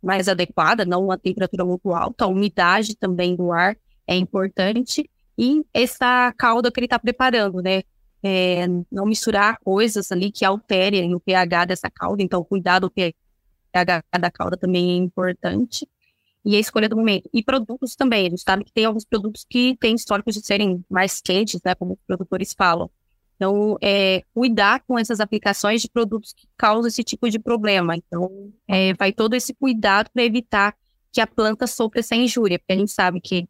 [0.01, 3.77] mais adequada, não uma temperatura muito alta, a umidade também do ar
[4.07, 7.83] é importante, e essa calda que ele está preparando, né?
[8.23, 13.13] É, não misturar coisas ali que alterem o pH dessa calda, então cuidar do pH
[14.19, 15.87] da calda também é importante
[16.47, 17.29] e a escolha do momento.
[17.33, 20.81] E produtos também, a gente sabe que tem alguns produtos que têm históricos de serem
[20.89, 22.89] mais quentes, né, como os produtores falam.
[23.35, 27.97] Então, é, cuidar com essas aplicações de produtos que causam esse tipo de problema.
[27.97, 30.73] Então, é, vai todo esse cuidado para evitar
[31.11, 33.45] que a planta sofra essa injúria, porque a gente sabe que,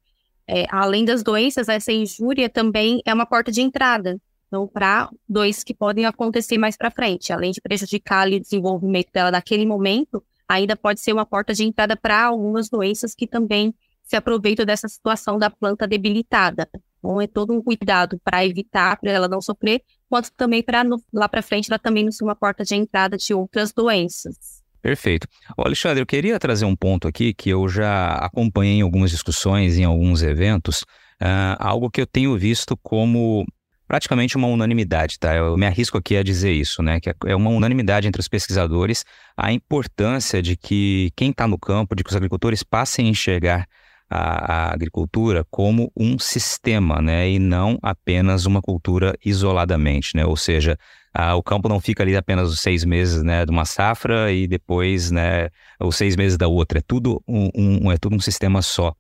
[0.48, 4.20] é, além das doenças, essa injúria também é uma porta de entrada.
[4.48, 9.12] Então, para doenças que podem acontecer mais para frente, além de prejudicar ali, o desenvolvimento
[9.14, 13.74] dela naquele momento, ainda pode ser uma porta de entrada para algumas doenças que também
[14.04, 16.68] se aproveitam dessa situação da planta debilitada.
[16.98, 20.84] Então, é todo um cuidado para evitar, para ela não sofrer, quanto também para
[21.14, 24.64] lá para frente ela também não ser uma porta de entrada de outras doenças.
[24.82, 25.28] Perfeito.
[25.58, 29.78] Ô Alexandre, eu queria trazer um ponto aqui que eu já acompanhei em algumas discussões,
[29.78, 30.84] em alguns eventos,
[31.22, 33.46] uh, algo que eu tenho visto como
[33.88, 35.36] praticamente uma unanimidade, tá?
[35.36, 37.00] Eu me arrisco aqui a dizer isso, né?
[37.00, 41.96] Que é uma unanimidade entre os pesquisadores a importância de que quem está no campo,
[41.96, 43.68] de que os agricultores passem a enxergar
[44.10, 47.30] a, a, agricultura como um sistema, né?
[47.30, 50.26] E não apenas uma cultura isoladamente, né?
[50.26, 50.78] Ou seja,
[51.14, 54.48] a, o campo não fica ali apenas os seis meses, né, de uma safra e
[54.48, 56.80] depois, né, os seis meses da outra.
[56.80, 58.94] É tudo um, um é tudo um sistema só.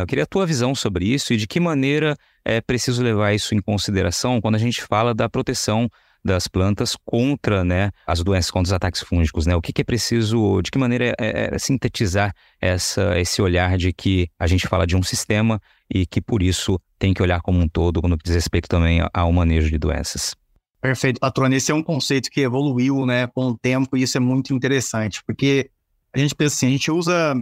[0.00, 3.54] Eu queria a tua visão sobre isso e de que maneira é preciso levar isso
[3.54, 5.88] em consideração quando a gente fala da proteção
[6.22, 9.46] das plantas contra né, as doenças, contra os ataques fúngicos.
[9.46, 9.54] Né?
[9.54, 13.92] O que, que é preciso, de que maneira é, é sintetizar essa, esse olhar de
[13.92, 17.60] que a gente fala de um sistema e que por isso tem que olhar como
[17.60, 20.34] um todo que diz respeito também ao manejo de doenças?
[20.80, 21.56] Perfeito, patrona.
[21.56, 25.22] Esse é um conceito que evoluiu né, com o tempo e isso é muito interessante,
[25.24, 25.70] porque
[26.12, 27.34] a gente pensa assim, a gente usa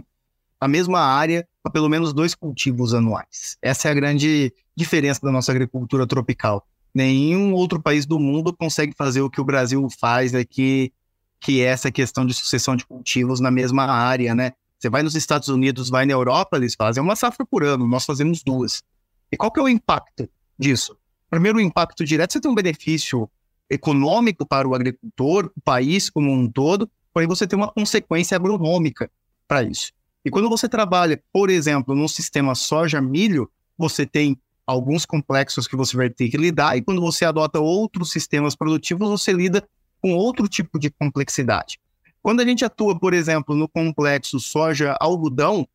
[0.59, 3.57] a mesma área para pelo menos dois cultivos anuais.
[3.61, 6.65] Essa é a grande diferença da nossa agricultura tropical.
[6.93, 10.93] Nenhum outro país do mundo consegue fazer o que o Brasil faz aqui,
[11.39, 14.53] que é essa questão de sucessão de cultivos na mesma área, né?
[14.79, 18.05] Você vai nos Estados Unidos, vai na Europa, eles fazem uma safra por ano, nós
[18.05, 18.83] fazemos duas.
[19.31, 20.95] E qual que é o impacto disso?
[21.29, 23.29] Primeiro, o impacto direto, você tem um benefício
[23.69, 29.09] econômico para o agricultor, o país como um todo, porém você tem uma consequência agronômica
[29.47, 29.91] para isso.
[30.25, 33.47] E quando você trabalha, por exemplo, num sistema soja-milho,
[33.77, 38.09] você tem alguns complexos que você vai ter que lidar, e quando você adota outros
[38.09, 39.63] sistemas produtivos, você lida
[40.01, 41.79] com outro tipo de complexidade.
[42.23, 45.67] Quando a gente atua, por exemplo, no complexo soja-algodão,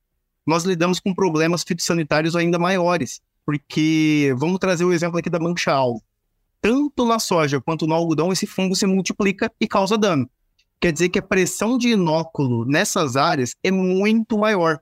[0.45, 6.03] nós lidamos com problemas fitossanitários ainda maiores, porque vamos trazer o exemplo aqui da mancha-alvo.
[6.61, 10.29] Tanto na soja quanto no algodão, esse fungo se multiplica e causa dano.
[10.81, 14.81] Quer dizer que a pressão de inóculo nessas áreas é muito maior.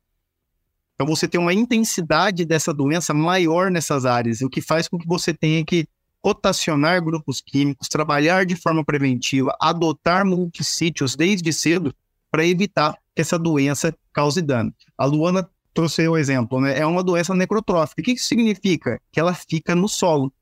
[0.94, 5.06] Então você tem uma intensidade dessa doença maior nessas áreas, o que faz com que
[5.06, 5.86] você tenha que
[6.24, 11.94] rotacionar grupos químicos, trabalhar de forma preventiva, adotar multissítios desde cedo
[12.30, 14.72] para evitar que essa doença cause dano.
[14.96, 16.78] A Luana trouxe o exemplo, né?
[16.78, 18.02] É uma doença necrotrófica.
[18.02, 19.00] O que isso significa?
[19.12, 20.32] Que ela fica no solo.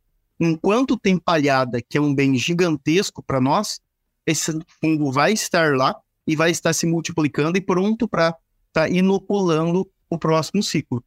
[0.41, 3.81] Enquanto tem palhada, que é um bem gigantesco para nós,
[4.27, 5.95] esse fungo vai estar lá
[6.27, 8.39] e vai estar se multiplicando e pronto para estar
[8.73, 11.03] tá inoculando o próximo ciclo.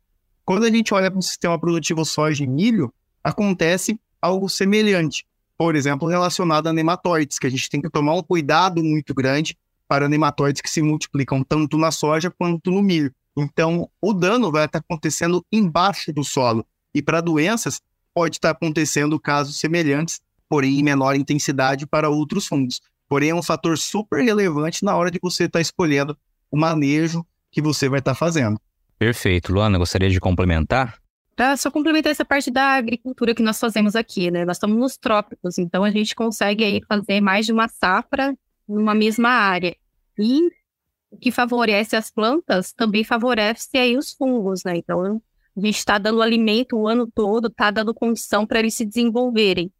[0.45, 2.91] Quando a gente olha para o sistema produtivo soja e milho,
[3.23, 5.27] acontece algo semelhante.
[5.57, 9.57] Por exemplo, relacionado a nematóides, que a gente tem que tomar um cuidado muito grande
[9.87, 13.13] para nematóides que se multiplicam tanto na soja quanto no milho.
[13.35, 16.65] Então, o dano vai estar acontecendo embaixo do solo.
[16.93, 17.81] E para doenças,
[18.13, 22.81] pode estar acontecendo casos semelhantes, porém em menor intensidade para outros fungos.
[23.09, 26.15] Porém, é um fator super relevante na hora de você estar escolhendo
[26.51, 28.61] o manejo que você vai estar fazendo.
[28.99, 29.51] Perfeito.
[29.51, 30.99] Luana, gostaria de complementar?
[31.35, 34.45] Para só complementar essa parte da agricultura que nós fazemos aqui, né?
[34.45, 38.37] Nós estamos nos trópicos, então a gente consegue aí fazer mais de uma safra
[38.67, 39.75] numa mesma área.
[40.17, 40.51] E
[41.09, 44.77] o que favorece as plantas também favorece aí os fungos, né?
[44.77, 45.21] Então
[45.57, 49.71] a gente está dando alimento o ano todo, está dando condição para eles se desenvolverem.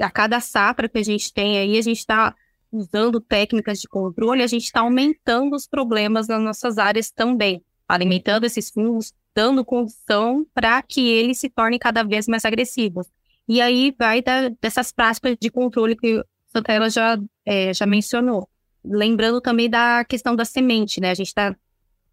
[0.00, 2.34] A cada safra que a gente tem aí, a gente está
[2.72, 8.44] usando técnicas de controle, a gente está aumentando os problemas nas nossas áreas também, alimentando
[8.44, 13.06] esses fungos, dando condição para que eles se tornem cada vez mais agressivos.
[13.46, 18.48] E aí vai da, dessas práticas de controle que a Santella já, é, já mencionou.
[18.84, 21.10] Lembrando também da questão da semente, né?
[21.10, 21.56] A gente está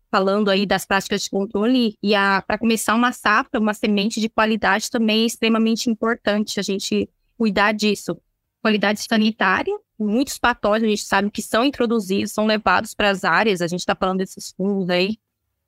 [0.09, 2.13] falando aí das práticas de controle e
[2.47, 7.73] para começar uma safra, uma semente de qualidade também é extremamente importante a gente cuidar
[7.73, 8.17] disso.
[8.61, 13.61] Qualidade sanitária, muitos patógenos a gente sabe que são introduzidos, são levados para as áreas,
[13.61, 15.17] a gente está falando desses fungos aí,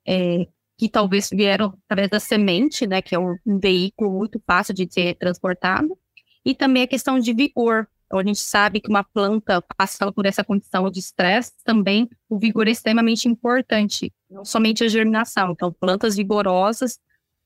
[0.06, 4.74] é, que talvez vieram através da semente, né, que é um, um veículo muito fácil
[4.74, 5.98] de ser transportado,
[6.44, 7.88] e também a questão de vigor.
[8.06, 12.38] Então, a gente sabe que uma planta passando por essa condição de estresse, também o
[12.38, 15.52] vigor é extremamente importante, não somente a germinação.
[15.52, 16.98] Então, plantas vigorosas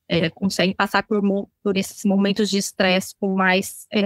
[0.09, 1.21] é, conseguem passar por,
[1.65, 3.87] por esses momentos de estresse com mais.
[3.91, 4.03] É,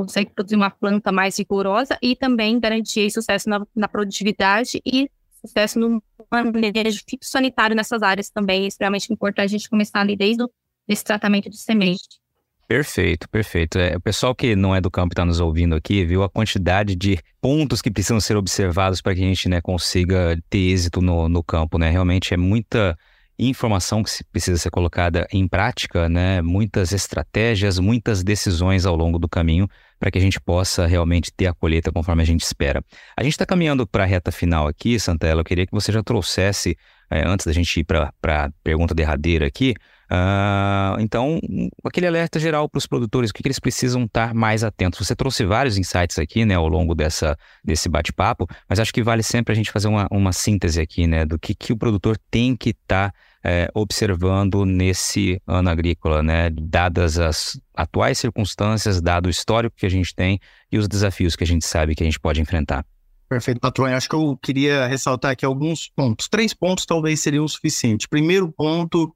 [0.00, 5.78] consegue produzir uma planta mais vigorosa e também garantir sucesso na, na produtividade e sucesso
[5.78, 10.50] no manejo fitossanitário nessas áreas também é extremamente importante a gente começar ali desde o
[10.88, 12.18] desse tratamento de semente.
[12.66, 13.78] Perfeito, perfeito.
[13.78, 16.94] É, o pessoal que não é do campo está nos ouvindo aqui viu a quantidade
[16.94, 21.28] de pontos que precisam ser observados para que a gente né, consiga ter êxito no,
[21.28, 21.78] no campo.
[21.78, 21.90] Né?
[21.90, 22.96] Realmente é muita
[23.38, 26.42] informação que precisa ser colocada em prática, né?
[26.42, 29.68] muitas estratégias, muitas decisões ao longo do caminho
[29.98, 32.82] para que a gente possa realmente ter a colheita conforme a gente espera.
[33.16, 35.40] A gente está caminhando para a reta final aqui, Santella.
[35.40, 36.76] Eu queria que você já trouxesse,
[37.10, 39.74] é, antes da gente ir para a pergunta derradeira aqui,
[40.10, 41.38] Uh, então,
[41.84, 45.06] aquele alerta geral para os produtores, o que, que, eles precisam estar mais atentos.
[45.06, 49.22] Você trouxe vários insights aqui, né, ao longo dessa, desse bate-papo, mas acho que vale
[49.22, 52.56] sempre a gente fazer uma, uma síntese aqui, né, do que, que o produtor tem
[52.56, 59.30] que estar tá, é, observando nesse ano agrícola, né, dadas as atuais circunstâncias, dado o
[59.30, 62.20] histórico que a gente tem e os desafios que a gente sabe que a gente
[62.20, 62.84] pode enfrentar.
[63.28, 63.86] Perfeito, patrão.
[63.86, 66.28] Acho que eu queria ressaltar aqui alguns pontos.
[66.28, 68.08] Três pontos talvez seriam o suficiente.
[68.08, 69.14] Primeiro ponto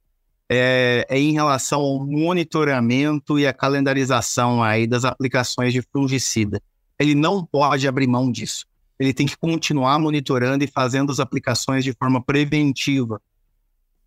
[0.51, 6.61] é, é, em relação ao monitoramento e a calendarização aí das aplicações de fungicida.
[6.99, 8.67] Ele não pode abrir mão disso.
[8.99, 13.19] Ele tem que continuar monitorando e fazendo as aplicações de forma preventiva.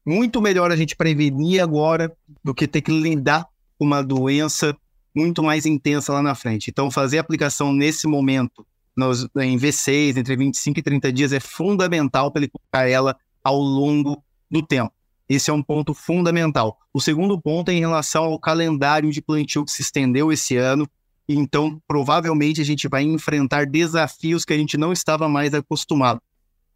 [0.05, 3.47] Muito melhor a gente prevenir agora do que ter que lidar
[3.77, 4.77] com uma doença
[5.15, 6.69] muito mais intensa lá na frente.
[6.69, 11.39] Então, fazer a aplicação nesse momento, nos, em V6, entre 25 e 30 dias, é
[11.39, 14.91] fundamental para ele colocar ela ao longo do tempo.
[15.27, 16.77] Esse é um ponto fundamental.
[16.93, 20.87] O segundo ponto é em relação ao calendário de plantio que se estendeu esse ano.
[21.27, 26.21] Então, provavelmente, a gente vai enfrentar desafios que a gente não estava mais acostumado.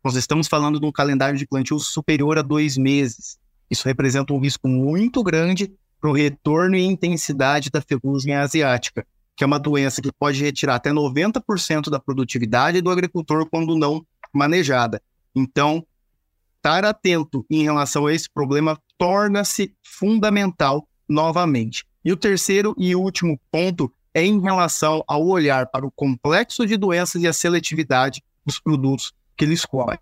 [0.04, 3.38] Nós estamos falando de um calendário de plantio superior a dois meses.
[3.70, 9.43] Isso representa um risco muito grande para o retorno e intensidade da ferrugem asiática, que
[9.43, 15.02] é uma doença que pode retirar até 90% da produtividade do agricultor quando não manejada.
[15.36, 15.86] Então,
[16.56, 21.86] estar atento em relação a esse problema torna-se fundamental novamente.
[22.06, 26.78] E o terceiro e último ponto é em relação ao olhar para o complexo de
[26.78, 29.98] doenças e a seletividade dos produtos que ele escolhe.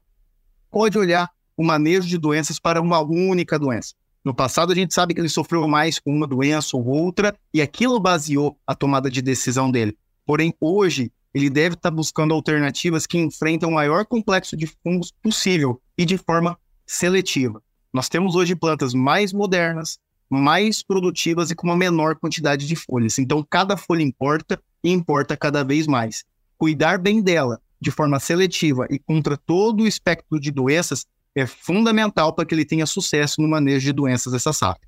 [0.72, 3.94] Pode olhar o manejo de doenças para uma única doença.
[4.26, 7.62] No passado, a gente sabe que ele sofreu mais com uma doença ou outra, e
[7.62, 9.96] aquilo baseou a tomada de decisão dele.
[10.26, 15.80] Porém, hoje, ele deve estar buscando alternativas que enfrentam o maior complexo de fungos possível
[15.96, 17.62] e de forma seletiva.
[17.94, 23.20] Nós temos hoje plantas mais modernas, mais produtivas e com uma menor quantidade de folhas.
[23.20, 26.26] Então, cada folha importa e importa cada vez mais.
[26.58, 31.06] Cuidar bem dela de forma seletiva e contra todo o espectro de doenças
[31.36, 34.88] é fundamental para que ele tenha sucesso no manejo de doenças dessa safra.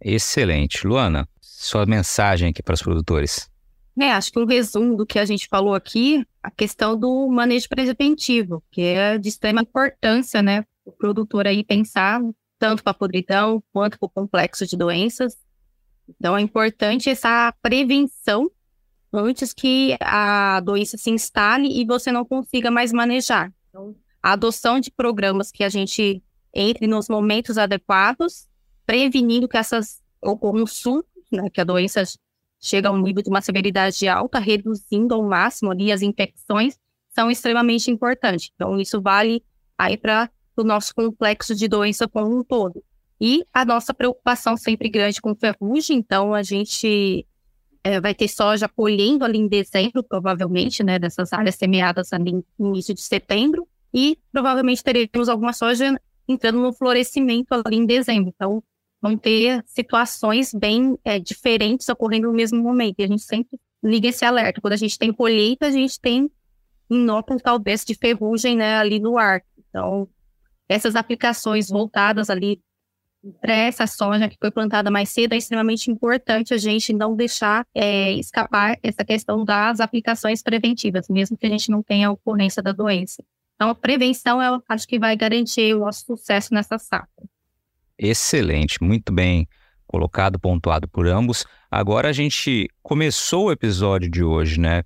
[0.00, 0.86] Excelente.
[0.86, 3.50] Luana, sua mensagem aqui para os produtores.
[4.00, 7.68] É, acho que um resumo do que a gente falou aqui, a questão do manejo
[7.68, 10.64] preventivo, que é de extrema importância, né?
[10.84, 12.20] O produtor aí pensar
[12.58, 15.36] tanto para a podridão quanto para o complexo de doenças.
[16.08, 18.50] Então, é importante essa prevenção
[19.12, 23.52] antes que a doença se instale e você não consiga mais manejar.
[23.68, 26.22] Então, a adoção de programas que a gente
[26.54, 28.46] entre nos momentos adequados,
[28.86, 32.02] prevenindo que essas ocorram surtos, né, que a doença
[32.60, 37.30] chega a um nível de uma severidade alta, reduzindo ao máximo ali as infecções, são
[37.30, 38.50] extremamente importantes.
[38.54, 39.42] Então, isso vale
[39.76, 42.82] aí para o nosso complexo de doença como um todo.
[43.20, 47.26] E a nossa preocupação sempre grande com ferrugem, então a gente
[47.84, 52.68] é, vai ter soja colhendo ali em dezembro, provavelmente, né, dessas áreas semeadas ali no
[52.70, 58.32] início de setembro, e provavelmente teremos alguma soja entrando no florescimento ali em dezembro.
[58.34, 58.62] Então,
[59.00, 63.00] vão ter situações bem é, diferentes ocorrendo no mesmo momento.
[63.00, 64.60] E a gente sempre liga esse alerta.
[64.60, 66.30] Quando a gente tem colheita, a gente tem
[66.88, 69.42] inóculo talvez de ferrugem né, ali no ar.
[69.68, 70.08] Então,
[70.68, 72.62] essas aplicações voltadas ali
[73.40, 77.66] para essa soja que foi plantada mais cedo, é extremamente importante a gente não deixar
[77.74, 82.62] é, escapar essa questão das aplicações preventivas, mesmo que a gente não tenha a ocorrência
[82.62, 83.22] da doença.
[83.54, 87.24] Então, a prevenção, eu acho que vai garantir o nosso sucesso nessa safra.
[87.96, 89.46] Excelente, muito bem
[89.86, 91.44] colocado, pontuado por ambos.
[91.70, 94.82] Agora a gente começou o episódio de hoje, né?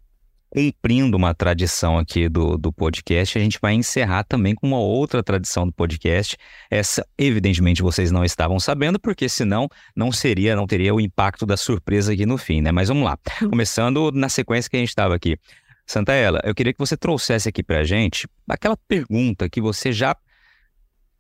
[0.49, 5.23] Cumprindo uma tradição aqui do, do podcast, a gente vai encerrar também com uma outra
[5.23, 6.37] tradição do podcast.
[6.71, 11.57] Essa, evidentemente, vocês não estavam sabendo, porque senão não seria, não teria o impacto da
[11.57, 12.73] surpresa aqui no fim, né?
[12.73, 13.19] Mas vamos lá.
[13.51, 15.39] Começando na sequência que a gente estava aqui.
[15.87, 20.17] Santaella, eu queria que você trouxesse aqui para a gente aquela pergunta que você já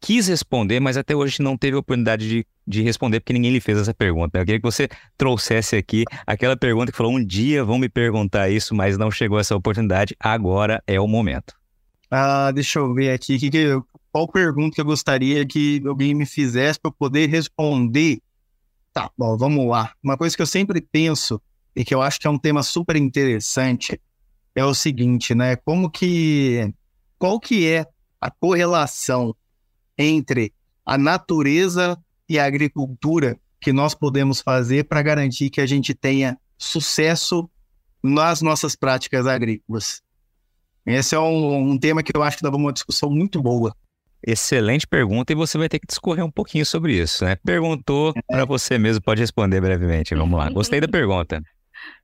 [0.00, 3.60] quis responder, mas até hoje não teve a oportunidade de, de responder porque ninguém lhe
[3.60, 4.38] fez essa pergunta.
[4.38, 8.50] Eu queria que você trouxesse aqui aquela pergunta que falou: um dia vão me perguntar
[8.50, 10.16] isso, mas não chegou essa oportunidade.
[10.18, 11.54] Agora é o momento.
[12.10, 13.38] Ah, deixa eu ver aqui.
[13.38, 18.20] Que, que, qual pergunta que eu gostaria que alguém me fizesse para eu poder responder?
[18.92, 19.92] Tá, bom, vamos lá.
[20.02, 21.40] Uma coisa que eu sempre penso
[21.74, 24.00] e que eu acho que é um tema super interessante
[24.54, 25.56] é o seguinte, né?
[25.56, 26.72] Como que
[27.18, 27.86] qual que é
[28.20, 29.34] a correlação
[29.98, 30.52] entre
[30.84, 31.98] a natureza
[32.28, 37.48] e a agricultura que nós podemos fazer para garantir que a gente tenha sucesso
[38.02, 40.02] nas nossas práticas agrícolas?
[40.84, 43.74] Esse é um, um tema que eu acho que dá uma discussão muito boa.
[44.24, 47.36] Excelente pergunta e você vai ter que discorrer um pouquinho sobre isso, né?
[47.36, 48.22] Perguntou é.
[48.22, 50.14] para você mesmo, pode responder brevemente.
[50.14, 50.48] Vamos lá.
[50.50, 51.42] Gostei da pergunta.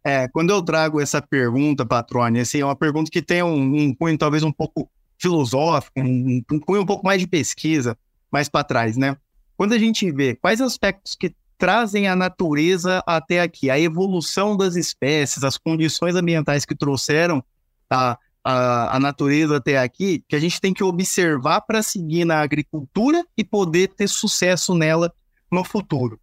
[0.05, 3.95] É, quando eu trago essa pergunta, Patrone, assim, é uma pergunta que tem um, um
[3.95, 7.97] cunho talvez um pouco filosófico, um, um cunho um pouco mais de pesquisa,
[8.31, 9.16] mais para trás, né?
[9.57, 14.74] Quando a gente vê quais aspectos que trazem a natureza até aqui, a evolução das
[14.74, 17.42] espécies, as condições ambientais que trouxeram
[17.88, 22.40] a, a, a natureza até aqui, que a gente tem que observar para seguir na
[22.40, 25.12] agricultura e poder ter sucesso nela
[25.50, 26.18] no futuro.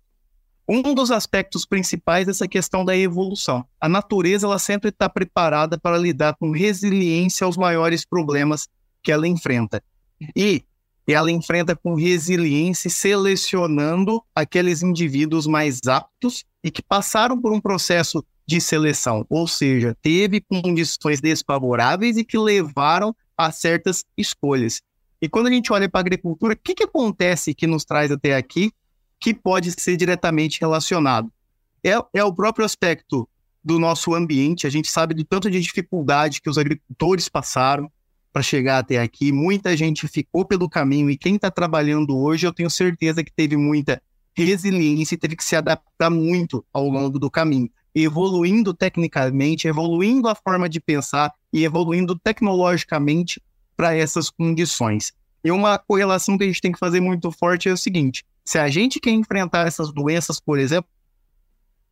[0.67, 3.65] Um dos aspectos principais é essa questão da evolução.
[3.82, 8.67] A natureza ela sempre está preparada para lidar com resiliência aos maiores problemas
[9.01, 9.82] que ela enfrenta.
[10.36, 10.63] E
[11.14, 18.24] ela enfrenta com resiliência, selecionando aqueles indivíduos mais aptos e que passaram por um processo
[18.45, 24.82] de seleção, ou seja, teve condições desfavoráveis e que levaram a certas escolhas.
[25.22, 28.12] E quando a gente olha para a agricultura, o que, que acontece que nos traz
[28.12, 28.72] até aqui
[29.20, 31.32] que pode ser diretamente relacionado?
[31.84, 33.30] É, é o próprio aspecto
[33.64, 37.91] do nosso ambiente, a gente sabe do tanto de dificuldade que os agricultores passaram
[38.40, 42.54] para chegar até aqui, muita gente ficou pelo caminho e quem está trabalhando hoje, eu
[42.54, 44.02] tenho certeza que teve muita
[44.34, 50.36] resiliência e teve que se adaptar muito ao longo do caminho evoluindo tecnicamente, evoluindo a
[50.36, 53.42] forma de pensar e evoluindo tecnologicamente
[53.76, 55.12] para essas condições.
[55.44, 58.58] E uma correlação que a gente tem que fazer muito forte é o seguinte: se
[58.58, 60.90] a gente quer enfrentar essas doenças, por exemplo,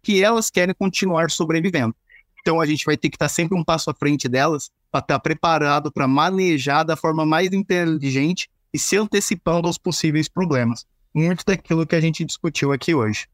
[0.02, 1.94] que elas querem continuar sobrevivendo.
[2.40, 5.20] Então a gente vai ter que estar sempre um passo à frente delas para estar
[5.20, 10.86] preparado para manejar da forma mais inteligente e se antecipando aos possíveis problemas.
[11.14, 13.28] Muito daquilo que a gente discutiu aqui hoje.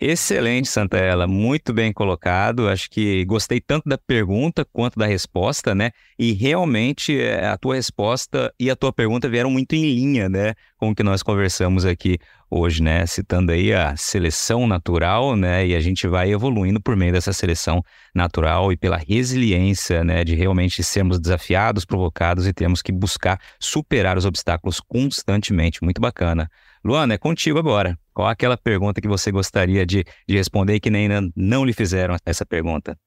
[0.00, 2.68] Excelente, Santella, muito bem colocado.
[2.68, 5.90] Acho que gostei tanto da pergunta quanto da resposta, né?
[6.16, 10.54] E realmente eh, a tua resposta e a tua pergunta vieram muito em linha, né,
[10.76, 12.16] com o que nós conversamos aqui
[12.48, 13.06] hoje, né?
[13.06, 15.66] Citando aí a seleção natural, né?
[15.66, 17.82] E a gente vai evoluindo por meio dessa seleção
[18.14, 20.22] natural e pela resiliência, né?
[20.22, 25.82] De realmente sermos desafiados, provocados e temos que buscar superar os obstáculos constantemente.
[25.82, 26.48] Muito bacana.
[26.84, 27.98] Luana, é contigo agora.
[28.18, 31.72] Qual é aquela pergunta que você gostaria de, de responder e que nem não lhe
[31.72, 32.98] fizeram essa pergunta?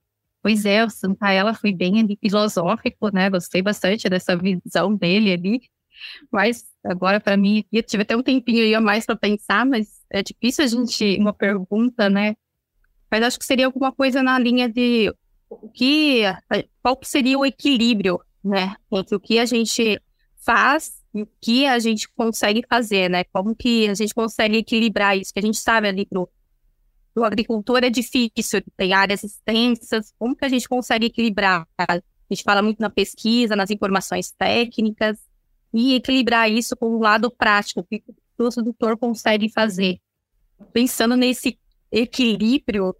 [0.41, 3.29] Pois é, o Santaella foi bem ali, filosófico, né?
[3.29, 5.61] Gostei bastante dessa visão dele ali.
[6.31, 10.01] Mas agora, para mim, eu tive até um tempinho aí a mais para pensar, mas
[10.09, 12.33] é difícil a gente, uma pergunta, né?
[13.11, 15.13] Mas acho que seria alguma coisa na linha de
[15.49, 16.21] o que,
[16.81, 18.77] qual que seria o equilíbrio, né?
[18.89, 20.01] Entre o que a gente
[20.37, 23.23] faz o que a gente consegue fazer, né?
[23.25, 25.33] Como que a gente consegue equilibrar isso?
[25.33, 26.29] Que a gente sabe ali pro,
[27.13, 31.67] pro agricultor é difícil, tem áreas extensas, como que a gente consegue equilibrar?
[31.77, 35.17] A gente fala muito na pesquisa, nas informações técnicas,
[35.73, 39.99] e equilibrar isso com o lado prático, o que o produtor consegue fazer.
[40.73, 41.57] Pensando nesse
[41.91, 42.95] equilíbrio,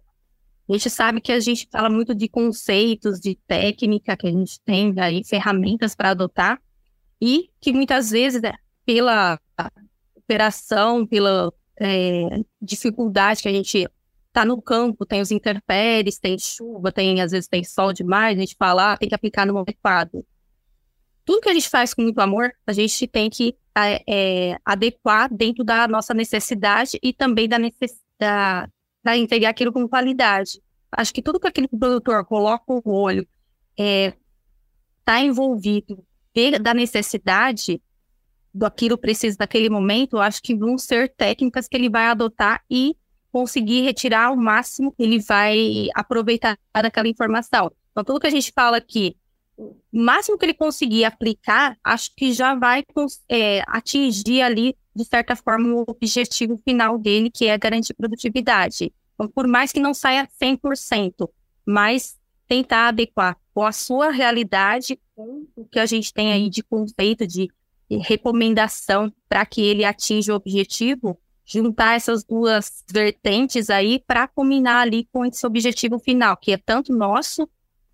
[0.68, 4.60] a gente sabe que a gente fala muito de conceitos, de técnica, que a gente
[4.60, 6.60] tem aí ferramentas para adotar,
[7.24, 8.52] e que muitas vezes, né,
[8.84, 9.38] pela
[10.16, 13.88] operação, pela é, dificuldade que a gente
[14.26, 18.40] está no campo, tem os intempéries, tem chuva, tem às vezes tem sol demais, a
[18.40, 20.26] gente fala, ah, tem que aplicar no adequado.
[21.24, 23.56] Tudo que a gente faz com muito amor, a gente tem que
[24.04, 28.68] é, adequar dentro da nossa necessidade e também da necessidade
[29.00, 30.60] para entregar aquilo com qualidade.
[30.90, 33.24] Acho que tudo que aquele produtor coloca o olho
[33.76, 36.04] está é, envolvido
[36.60, 37.80] da necessidade
[38.54, 42.62] do aquilo precisa daquele momento, eu acho que vão ser técnicas que ele vai adotar
[42.70, 42.94] e
[43.30, 47.72] conseguir retirar o máximo que ele vai aproveitar daquela informação.
[47.90, 49.16] Então, tudo que a gente fala aqui,
[49.56, 52.84] o máximo que ele conseguir aplicar, acho que já vai
[53.28, 58.92] é, atingir ali, de certa forma, o objetivo final dele, que é garantir produtividade.
[59.14, 61.28] Então, por mais que não saia 100%,
[61.64, 66.62] mas tentar adequar com a sua realidade, com o que a gente tem aí de
[66.62, 67.48] conceito, de
[67.90, 75.06] recomendação para que ele atinja o objetivo, juntar essas duas vertentes aí para combinar ali
[75.12, 77.48] com esse objetivo final, que é tanto nosso,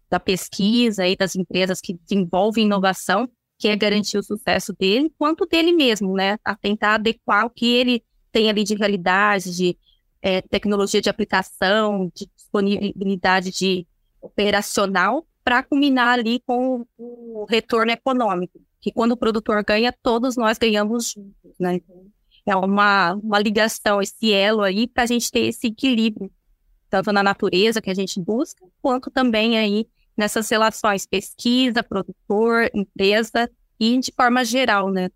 [0.08, 3.28] da pesquisa e das empresas que desenvolvem inovação,
[3.58, 6.38] que é garantir o sucesso dele, quanto dele mesmo, né?
[6.44, 9.76] A tentar adequar o que ele tem ali de realidade, de
[10.22, 13.86] é, tecnologia de aplicação, de disponibilidade de
[14.20, 20.58] operacional para culminar ali com o retorno econômico, que quando o produtor ganha, todos nós
[20.58, 21.76] ganhamos juntos, né?
[21.76, 22.12] Então,
[22.44, 26.30] é uma, uma ligação, esse elo aí, para a gente ter esse equilíbrio,
[26.90, 33.50] tanto na natureza que a gente busca, quanto também aí nessas relações pesquisa, produtor, empresa
[33.80, 35.08] e de forma geral, né,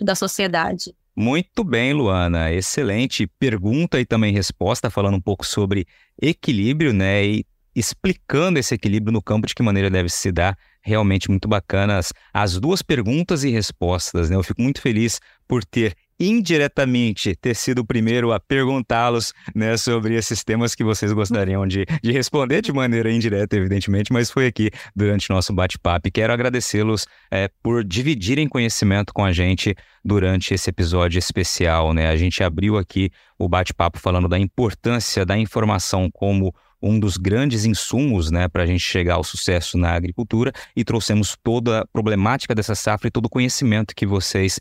[0.00, 0.94] da sociedade.
[1.16, 2.52] Muito bem, Luana.
[2.52, 5.84] Excelente pergunta e também resposta, falando um pouco sobre
[6.22, 7.26] equilíbrio, né?
[7.26, 10.56] E explicando esse equilíbrio no campo de que maneira deve se dar.
[10.82, 14.36] Realmente muito bacanas as duas perguntas e respostas, né?
[14.36, 20.14] Eu fico muito feliz por ter indiretamente ter sido o primeiro a perguntá-los né, sobre
[20.14, 24.70] esses temas que vocês gostariam de, de responder de maneira indireta, evidentemente, mas foi aqui
[24.94, 26.10] durante o nosso bate-papo.
[26.12, 31.94] Quero agradecê-los é, por dividirem conhecimento com a gente durante esse episódio especial.
[31.94, 32.10] Né?
[32.10, 37.64] A gente abriu aqui o bate-papo falando da importância da informação como um dos grandes
[37.64, 42.54] insumos né, para a gente chegar ao sucesso na agricultura e trouxemos toda a problemática
[42.54, 44.58] dessa safra e todo o conhecimento que vocês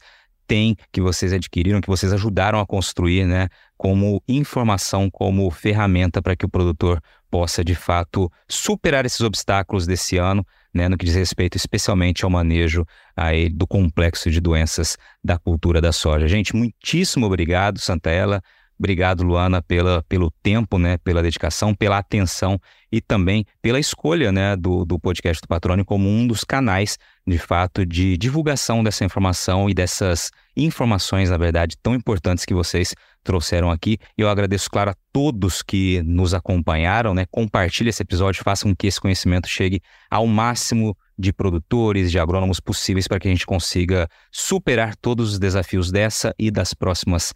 [0.50, 3.48] têm, que vocês adquiriram, que vocês ajudaram a construir, né,
[3.78, 7.00] como informação, como ferramenta para que o produtor
[7.30, 10.44] possa de fato superar esses obstáculos desse ano,
[10.74, 12.84] né, no que diz respeito especialmente ao manejo
[13.16, 16.28] aí, do complexo de doenças da cultura da soja.
[16.28, 18.42] Gente, muitíssimo obrigado, Santaella.
[18.80, 22.58] Obrigado, Luana, pela, pelo tempo, né, pela dedicação, pela atenção
[22.90, 27.38] e também pela escolha né, do, do podcast do Patrônio como um dos canais, de
[27.38, 33.70] fato, de divulgação dessa informação e dessas informações, na verdade, tão importantes que vocês trouxeram
[33.70, 33.98] aqui.
[34.18, 37.26] Eu agradeço, claro, a todos que nos acompanharam, né?
[37.30, 42.62] Compartilhe esse episódio, façam com que esse conhecimento chegue ao máximo de produtores, de agrônomos
[42.62, 47.34] possíveis para que a gente consiga superar todos os desafios dessa e das próximas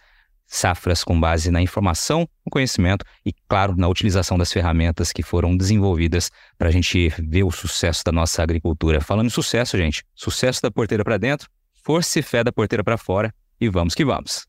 [0.54, 5.58] safras com base na informação, no conhecimento e, claro, na utilização das ferramentas que foram
[5.58, 9.01] desenvolvidas para a gente ver o sucesso da nossa agricultura.
[9.01, 11.49] Falando em sucesso, gente, sucesso da porteira para dentro,
[11.84, 14.45] força e fé da porteira para fora e vamos que vamos.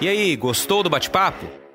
[0.00, 1.63] E aí, gostou do bate-papo?